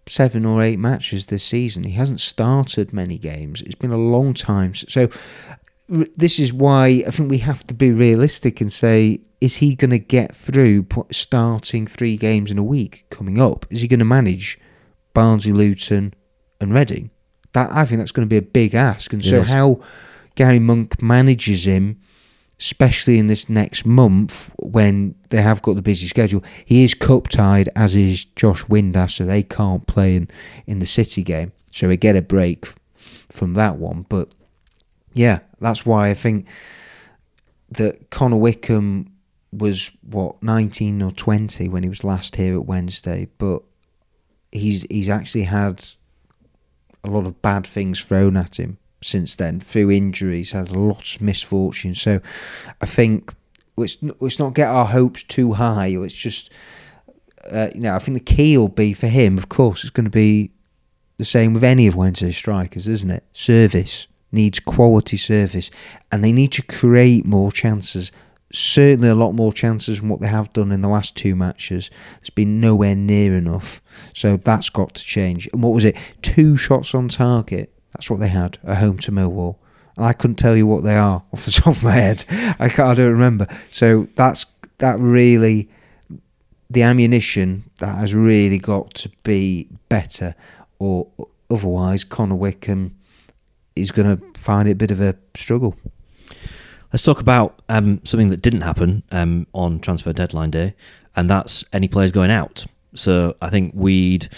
[0.06, 1.84] seven or eight matches this season.
[1.84, 3.62] He hasn't started many games.
[3.62, 4.74] It's been a long time.
[4.74, 5.08] So
[5.88, 9.90] this is why I think we have to be realistic and say, is he going
[9.90, 13.66] to get through starting three games in a week coming up?
[13.68, 14.58] Is he going to manage
[15.12, 16.14] Barnsley, Luton,
[16.60, 17.10] and Reading?
[17.52, 19.12] That I think that's going to be a big ask.
[19.12, 19.80] And so, how
[20.34, 22.00] Gary Monk manages him,
[22.58, 27.28] especially in this next month when they have got the busy schedule, he is cup
[27.28, 30.28] tied, as is Josh Windass, so they can't play in,
[30.66, 31.52] in the City game.
[31.70, 32.66] So we get a break
[33.30, 34.32] from that one, but
[35.14, 36.46] yeah, that's why I think
[37.70, 39.12] that Connor Wickham
[39.52, 43.62] was what 19 or 20 when he was last here at Wednesday, but
[44.50, 45.84] he's he's actually had
[47.04, 51.22] a lot of bad things thrown at him since then through injuries, had lots of
[51.22, 51.94] misfortune.
[51.94, 52.20] So
[52.80, 53.32] I think
[53.76, 55.88] let's let's not get our hopes too high.
[55.88, 56.50] It's just
[57.48, 59.38] uh, you know I think the key will be for him.
[59.38, 60.50] Of course, it's going to be
[61.18, 63.24] the same with any of Wednesday's strikers, isn't it?
[63.30, 65.70] Service needs quality service
[66.12, 68.12] and they need to create more chances.
[68.52, 71.90] Certainly, a lot more chances than what they have done in the last two matches.
[72.20, 73.82] It's been nowhere near enough.
[74.14, 75.48] So that's got to change.
[75.52, 75.96] And what was it?
[76.22, 77.72] Two shots on target.
[77.92, 79.56] That's what they had at home to Millwall.
[79.96, 82.24] And I couldn't tell you what they are off the top of my head.
[82.58, 83.46] I, can't, I don't remember.
[83.70, 84.46] So that's
[84.78, 85.68] that really
[86.70, 90.34] the ammunition that has really got to be better,
[90.78, 91.08] or
[91.50, 92.96] otherwise Connor Wickham
[93.76, 95.76] is going to find it a bit of a struggle.
[96.92, 100.74] Let's talk about um, something that didn't happen um, on transfer deadline day,
[101.16, 102.64] and that's any players going out.
[102.94, 104.28] So I think we'd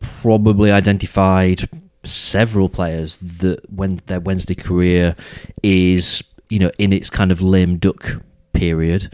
[0.00, 1.68] probably identified
[2.04, 5.14] several players that when their Wednesday career
[5.62, 9.12] is you know in its kind of lame duck period,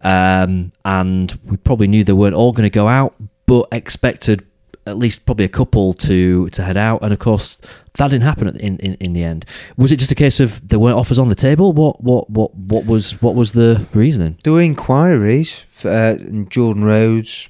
[0.00, 3.14] um, and we probably knew they weren't all going to go out,
[3.46, 4.46] but expected
[4.86, 7.58] at least probably a couple to to head out, and of course
[7.96, 9.44] that didn't happen in, in, in the end.
[9.76, 11.72] Was it just a case of there weren't offers on the table?
[11.72, 14.38] What what what what was what was the reasoning?
[14.42, 16.16] There were inquiries for uh,
[16.48, 17.48] Jordan Rhodes,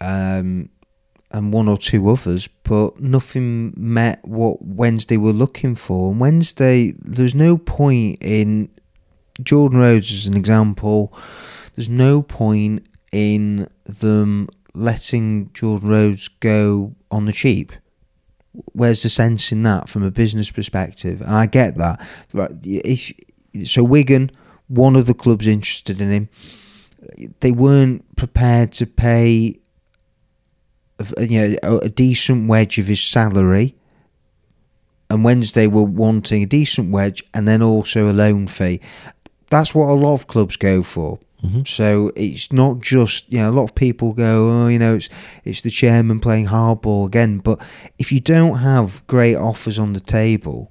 [0.00, 0.68] um,
[1.30, 6.10] and one or two others, but nothing met what Wednesday were looking for.
[6.10, 8.68] And Wednesday, there's no point in
[9.42, 11.12] Jordan Rhodes as an example.
[11.74, 17.72] There's no point in them letting Jordan Rhodes go on the cheap.
[18.52, 21.20] Where's the sense in that from a business perspective?
[21.20, 22.00] And I get that.
[22.34, 23.12] If
[23.64, 24.30] so, Wigan,
[24.68, 26.28] one of the clubs interested in him,
[27.40, 29.58] they weren't prepared to pay,
[31.18, 33.76] you know, a decent wedge of his salary.
[35.08, 38.80] And Wednesday were wanting a decent wedge and then also a loan fee.
[39.48, 41.18] That's what a lot of clubs go for.
[41.44, 41.62] Mm-hmm.
[41.66, 45.08] So it's not just you know a lot of people go oh you know it's
[45.44, 47.38] it's the chairman playing hardball again.
[47.38, 47.60] But
[47.98, 50.70] if you don't have great offers on the table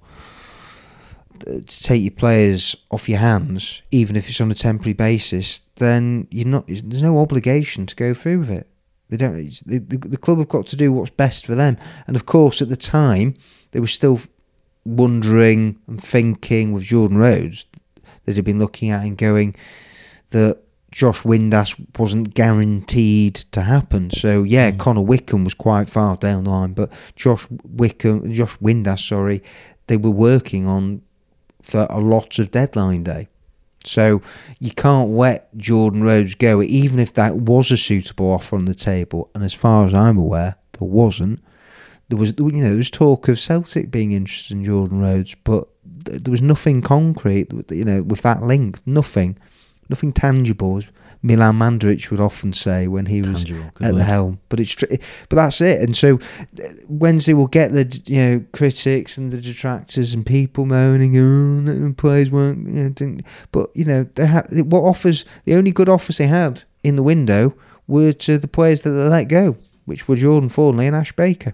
[1.47, 5.61] uh, to take your players off your hands even if it's on a temporary basis
[5.75, 8.67] then you're not there's no obligation to go through with it.
[9.09, 11.77] They don't the, the, the club have got to do what's best for them.
[12.05, 13.33] And of course at the time
[13.71, 14.21] they were still
[14.85, 17.65] wondering and thinking with Jordan Rhodes
[18.25, 19.55] that had been looking at and going
[20.29, 20.59] that
[20.91, 24.09] Josh Windass wasn't guaranteed to happen.
[24.11, 24.77] So yeah, hmm.
[24.77, 29.43] Connor Wickham was quite far down the line, but Josh Wickham, Josh Windass, sorry,
[29.87, 31.01] they were working on
[31.61, 33.27] for a lot of deadline day.
[33.83, 34.21] So
[34.59, 38.73] you can't let Jordan Rhodes go, even if that was a suitable offer on the
[38.73, 39.29] table.
[39.33, 41.41] And as far as I'm aware, there wasn't.
[42.09, 45.67] There was, you know, there was talk of Celtic being interested in Jordan Rhodes, but
[46.05, 48.79] th- there was nothing concrete, you know, with that link.
[48.85, 49.37] Nothing,
[49.89, 50.77] nothing tangible.
[50.77, 50.87] As
[51.21, 54.01] Milan Mandaric would often say when he was Tangible, at the word.
[54.03, 54.39] helm.
[54.47, 54.85] But it's, tr-
[55.27, 55.81] but that's it.
[55.81, 56.17] And so
[56.63, 61.93] uh, Wednesday will get the you know critics and the detractors and people moaning, oh,
[61.97, 63.25] players weren't, you know, didn't.
[63.51, 65.25] But you know, they had what offers.
[65.43, 67.53] The only good offers they had in the window
[67.85, 71.53] were to the players that they let go, which were Jordan Thorniley and Ash Baker.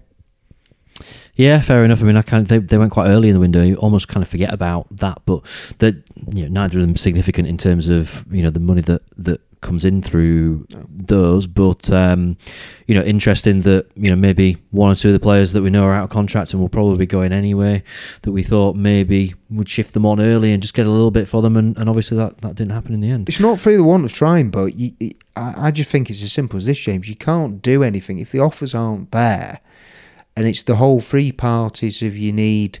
[1.36, 2.02] Yeah, fair enough.
[2.02, 3.62] I mean, I they, they went quite early in the window.
[3.62, 5.42] You almost kind of forget about that, but
[5.78, 5.94] that
[6.32, 9.42] you know, neither of them significant in terms of you know the money that that
[9.60, 11.46] comes in through those.
[11.46, 12.38] But um,
[12.86, 15.68] you know, interesting that you know maybe one or two of the players that we
[15.68, 17.82] know are out of contract and will probably be going anyway.
[18.22, 21.28] That we thought maybe would shift them on early and just get a little bit
[21.28, 23.28] for them, and, and obviously that that didn't happen in the end.
[23.28, 24.92] It's not through the want of trying, but you,
[25.36, 27.10] I, I just think it's as simple as this, James.
[27.10, 29.60] You can't do anything if the offers aren't there,
[30.36, 32.78] and it's the whole three parties of you need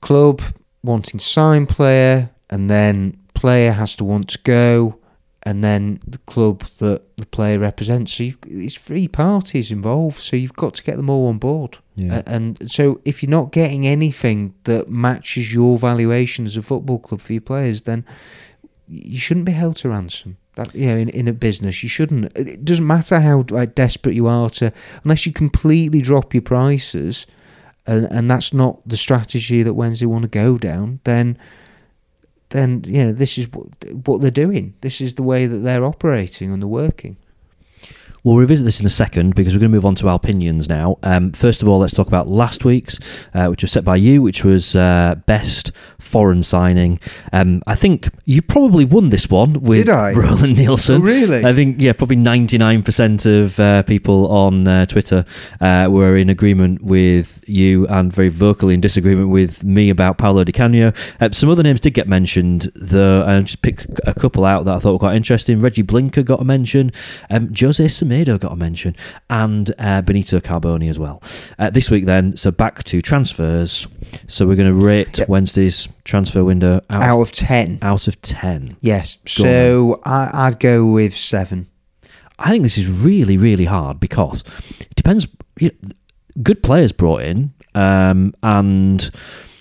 [0.00, 0.40] club
[0.82, 4.98] wanting to sign player, and then player has to want to go,
[5.42, 8.14] and then the club that the player represents.
[8.14, 11.78] So it's three parties involved, so you've got to get them all on board.
[11.96, 12.22] Yeah.
[12.26, 17.20] And so, if you're not getting anything that matches your valuation as a football club
[17.20, 18.04] for your players, then
[18.88, 20.36] you shouldn't be held to ransom.
[20.54, 22.36] That you know, in, in a business, you shouldn't.
[22.36, 24.72] It doesn't matter how like, desperate you are to,
[25.04, 27.26] unless you completely drop your prices,
[27.86, 31.00] and and that's not the strategy that Wednesday want to go down.
[31.04, 31.38] Then,
[32.50, 33.66] then you know, this is what
[34.06, 34.74] what they're doing.
[34.80, 37.18] This is the way that they're operating and they're working.
[38.26, 40.68] We'll revisit this in a second because we're going to move on to our opinions
[40.68, 40.98] now.
[41.04, 42.98] Um, first of all, let's talk about last week's,
[43.32, 45.70] uh, which was set by you, which was uh, best
[46.00, 46.98] foreign signing.
[47.32, 50.12] Um, I think you probably won this one with Did I?
[50.12, 51.02] Roland Nilsson.
[51.02, 51.44] Oh, really?
[51.44, 55.24] I think yeah, probably ninety nine percent of uh, people on uh, Twitter
[55.60, 60.42] uh, were in agreement with you and very vocally in disagreement with me about Paolo
[60.42, 60.92] Di Canio.
[61.20, 63.22] Uh, some other names did get mentioned, though.
[63.22, 65.60] and I just picked a couple out that I thought were quite interesting.
[65.60, 66.90] Reggie Blinker got a mention.
[67.30, 67.86] Um, Jose
[68.16, 68.96] Semedo got a mention,
[69.30, 71.22] and uh, Benito Carboni as well.
[71.58, 73.86] Uh, this week, then, so back to transfers.
[74.28, 75.28] So we're going to rate Yep.
[75.28, 78.76] Wednesday's transfer window out, Out of ten, out of ten.
[78.80, 79.16] yes.
[79.16, 81.68] Go So I, I'd go with seven.
[82.38, 84.44] I think this is really, really hard because
[84.80, 85.26] it depends.
[85.58, 85.90] You know,
[86.42, 89.10] good players brought in, um, and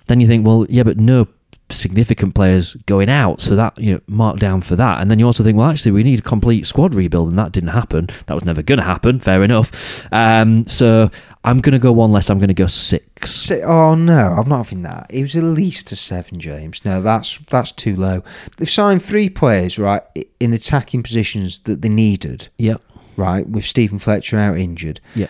[0.07, 1.27] then you think, well, yeah, but no
[1.69, 5.01] significant players going out, so that you know, mark down for that.
[5.01, 7.51] And then you also think, well, actually, we need a complete squad rebuild, and that
[7.51, 8.07] didn't happen.
[8.27, 9.19] That was never going to happen.
[9.19, 10.05] Fair enough.
[10.13, 11.09] Um, so
[11.43, 12.29] I'm going to go one less.
[12.29, 13.49] I'm going to go six.
[13.51, 15.07] Oh no, I'm not having that.
[15.09, 16.83] It was at least a seven, James.
[16.85, 18.23] No, that's that's too low.
[18.57, 20.01] They've signed three players, right,
[20.39, 22.81] in attacking positions that they needed, Yep.
[23.17, 24.99] right, with Stephen Fletcher out injured.
[25.15, 25.29] Yep.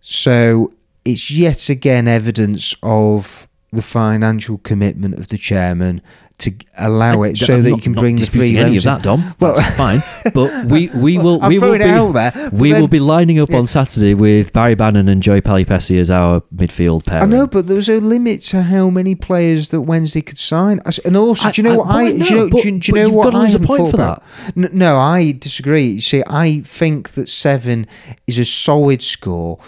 [0.00, 0.72] So
[1.04, 6.02] it's yet again evidence of the financial commitment of the chairman
[6.38, 9.02] to allow it so I'm that not- you can bring the three any of that,
[9.02, 9.34] Dom.
[9.40, 10.02] Well- That's fine.
[10.34, 13.50] But we we will we will be out there, we then- will be lining up
[13.50, 13.58] Yeah.
[13.58, 17.22] on Saturday with Barry Bannan and Joey Pelupessy as our midfield pair.
[17.22, 20.80] I know, but there was a limit to how many players that Wednesday could sign.
[21.04, 22.00] And also, I- do you know I- what I?
[22.00, 22.50] I do you know, know?
[22.50, 24.22] but- do you, do you know what I lose a point for about?
[24.56, 25.86] N- No, I disagree.
[25.86, 27.86] You See, I think that seven
[28.26, 29.58] is a solid score.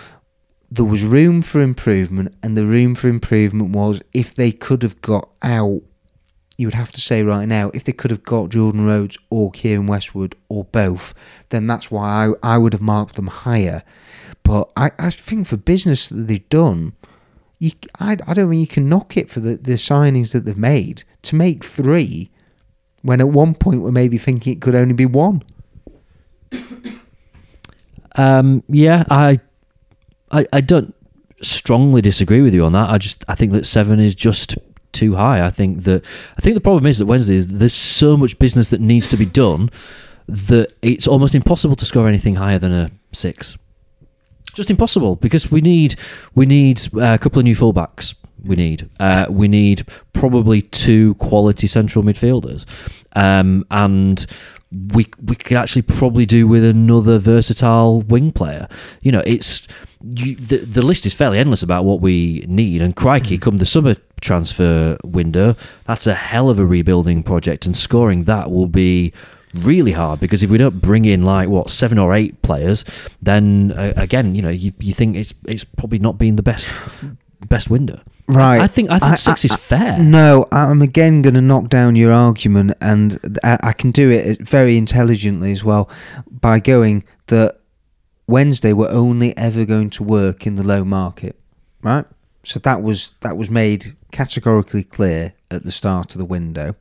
[0.75, 5.01] There was room for improvement, and the room for improvement was if they could have
[5.03, 5.83] got out.
[6.59, 9.53] You would have to say right now, if they could have got Jordan Rhodes or
[9.53, 11.15] Keiren Westwood or both,
[11.51, 13.85] then that's why I, I would have marked them higher.
[14.43, 16.95] But I, I think for business that they've done,
[17.61, 17.71] you,
[18.01, 21.05] I, I don't mean you can knock it for the, the signings that they've made.
[21.23, 22.31] To make three,
[23.03, 25.45] when at one point we're maybe thinking it could only be one.
[28.17, 29.41] Um, yeah, I,
[30.35, 30.95] I, I don't
[31.43, 32.91] strongly disagree with you on that.
[32.91, 34.59] I just I think that seven is just
[34.93, 35.45] too high.
[35.45, 36.05] I think that
[36.37, 39.17] I think the problem is that Wednesday is there's so much business that needs to
[39.17, 39.71] be done
[40.27, 43.57] that it's almost impossible to score anything higher than a six.
[44.55, 45.97] Just impossible because we need
[46.35, 48.15] we need uh, a couple of new fullbacks.
[48.43, 52.65] We need uh, we need probably two quality central midfielders,
[53.15, 54.25] um, and
[54.93, 58.69] we we could actually probably do with another versatile wing player.
[59.03, 59.67] You know, it's
[60.03, 62.83] you, the the list is fairly endless about what we need.
[62.83, 65.57] And crikey, come the summer transfer window,
[65.87, 69.13] that's a hell of a rebuilding project, and scoring that will be
[69.55, 72.85] really hard because if we don't bring in like what seven or eight players,
[73.23, 76.69] then uh, again, you know, you, you think it's it's probably not been the best
[77.49, 78.01] best window.
[78.27, 78.61] Right.
[78.61, 79.99] I think I think six is fair.
[79.99, 84.41] No, I'm again going to knock down your argument, and I, I can do it
[84.41, 85.91] very intelligently as well
[86.31, 87.61] by going that
[88.27, 91.39] Wednesday were only ever going to work in the low market,
[91.83, 92.07] right?
[92.45, 96.77] So that was that was made categorically clear at the start of the window,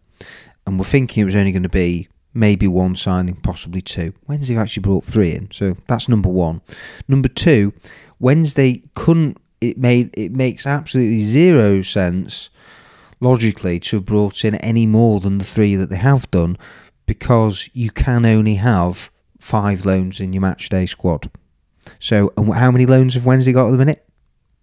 [0.66, 4.14] and we're thinking it was only going to be maybe one signing, possibly two.
[4.28, 6.62] Wednesday actually brought three in, so that's number one.
[7.08, 7.74] Number two,
[8.20, 9.38] Wednesday couldn't.
[9.70, 12.50] It made it makes absolutely zero sense
[13.20, 16.58] logically to have brought in any more than the three that they have done,
[17.06, 19.10] because you can only have
[19.40, 21.30] five loans in your match day squad.
[22.00, 24.06] So, how many loans have Wednesday got at the minute?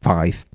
[0.03, 0.47] Five.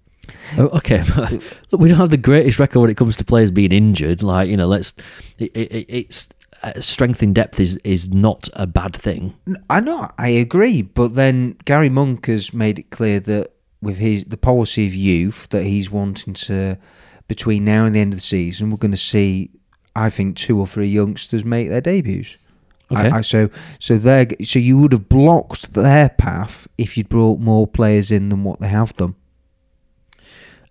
[0.57, 1.03] Oh, okay,
[1.71, 4.23] look, we don't have the greatest record when it comes to players being injured.
[4.23, 4.93] Like you know, let's
[5.37, 6.29] it, it, it's
[6.63, 9.35] uh, strength in depth is is not a bad thing.
[9.69, 13.51] I know, I agree, but then Gary Monk has made it clear that
[13.85, 16.77] with his the policy of youth that he's wanting to
[17.27, 19.49] between now and the end of the season, we're going to see,
[19.95, 22.37] I think, two or three youngsters make their debuts.
[22.91, 23.09] Okay.
[23.09, 27.39] I, I, so so they so you would have blocked their path if you'd brought
[27.39, 29.15] more players in than what they have done.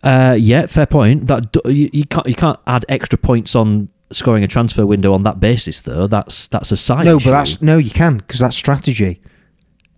[0.02, 1.26] Uh, yeah, fair point.
[1.26, 5.22] That you, you can't you can't add extra points on scoring a transfer window on
[5.24, 6.06] that basis, though.
[6.06, 7.06] That's that's a side.
[7.06, 7.30] No, issue.
[7.30, 9.20] but that's no, you can because that's strategy.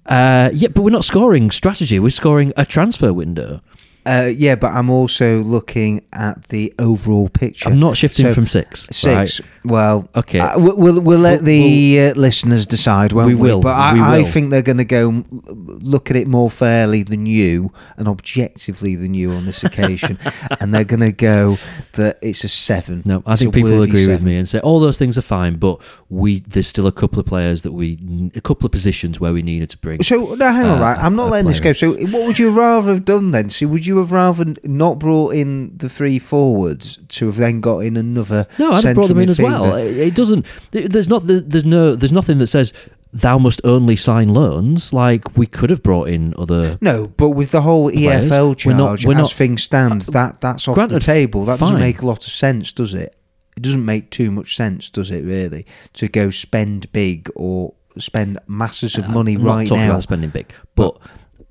[0.09, 1.99] Uh, yeah, but we're not scoring strategy.
[1.99, 3.61] We're scoring a transfer window.
[4.07, 7.69] Uh, yeah, but I'm also looking at the overall picture.
[7.69, 8.87] I'm not shifting So, from six.
[8.91, 9.41] Six.
[9.65, 10.39] Well, Okay.
[10.39, 13.13] uh, we'll, we'll we'll let We'll- the uh, listeners decide.
[13.13, 16.17] Won't We we, will, But I, we I think they're going to go look at
[16.17, 20.19] it more fairly than you and objectively than you on this occasion,
[20.61, 21.59] and they're going to go
[21.95, 23.03] that it's a seven.
[23.05, 25.23] No, I It's think people will agree with me and say all those things are
[25.23, 29.19] fine, but we there's still a couple of players that we a couple of positions
[29.19, 30.03] where we needed to bring.
[30.03, 30.99] So no, hang on, Uh, right?
[30.99, 31.73] I'm not letting this go.
[31.73, 33.51] So, what would you rather have done then?
[33.51, 37.81] So, would you have rather not brought in the three forwards to have then got
[37.81, 38.47] in another?
[38.59, 39.75] No, I'd have brought them in as well.
[39.75, 40.47] It, it doesn't.
[40.71, 41.23] There's not.
[41.27, 41.95] There's no.
[41.95, 42.73] There's nothing that says
[43.13, 44.93] thou must only sign loans.
[44.93, 46.79] Like we could have brought in other.
[46.81, 48.29] No, but with the whole Players.
[48.31, 51.45] EFL We're charge not- we're as not- things stand, that that's off the table.
[51.45, 53.15] That doesn't make a lot of sense, does it?
[53.57, 55.25] It doesn't make too much sense, does it?
[55.25, 59.91] Really, to go spend big or spend masses of money I'm not right talking now.
[59.93, 60.99] about spending big, but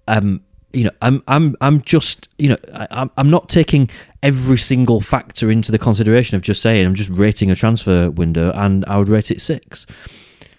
[0.08, 0.42] um,
[0.76, 3.90] you know, I'm I'm I'm just you know, I, I'm I'm not taking
[4.22, 8.52] every single factor into the consideration of just saying I'm just rating a transfer window,
[8.54, 9.86] and I would rate it six.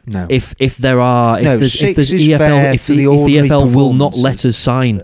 [0.07, 3.27] no, If if there are if No, there's if there's EFL if the, the if
[3.27, 5.03] the EFL will not let us sign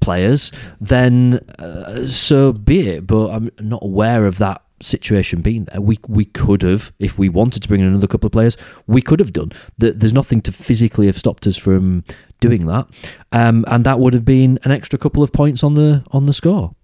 [0.00, 3.06] players, then uh, so be it.
[3.06, 5.80] But I'm not aware of that situation being there.
[5.80, 8.56] We we could have, if we wanted to bring in another couple of players,
[8.86, 9.52] we could have done.
[9.78, 12.04] There's nothing to physically have stopped us from
[12.40, 12.86] doing that,
[13.32, 16.32] um, and that would have been an extra couple of points on the on the
[16.32, 16.74] score.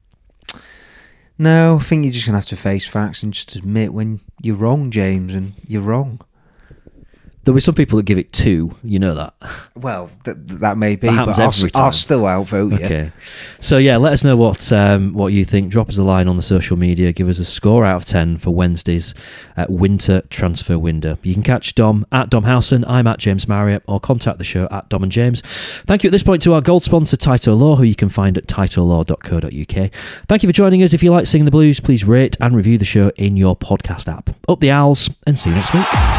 [1.38, 1.78] no.
[1.80, 4.90] I think you're just gonna have to face facts and just admit when you're wrong,
[4.90, 6.20] James, and you're wrong.
[7.46, 8.74] There were some people that give it two.
[8.82, 9.32] You know that.
[9.76, 11.92] Well, th- th- that may be, That but I'll, every I'll time.
[11.92, 12.84] still outvote you.
[12.84, 13.12] Okay.
[13.60, 15.70] So yeah, let us know what um, what you think.
[15.70, 17.12] Drop us a line on the social media.
[17.12, 19.14] Give us a score out of ten for Wednesday's
[19.56, 21.16] uh, winter transfer window.
[21.22, 22.84] You can catch Dom at Dom Howson.
[22.86, 25.40] I'm at James Marriott, or contact the show at Dom and James.
[25.86, 28.36] Thank you at this point to our gold sponsor Taito Law, who you can find
[28.36, 29.92] at taitolaw.co.uk.
[30.28, 30.92] Thank you for joining us.
[30.92, 34.12] If you like singing the blues, please rate and review the show in your podcast
[34.12, 34.30] app.
[34.48, 36.15] Up the owls, and see you next week.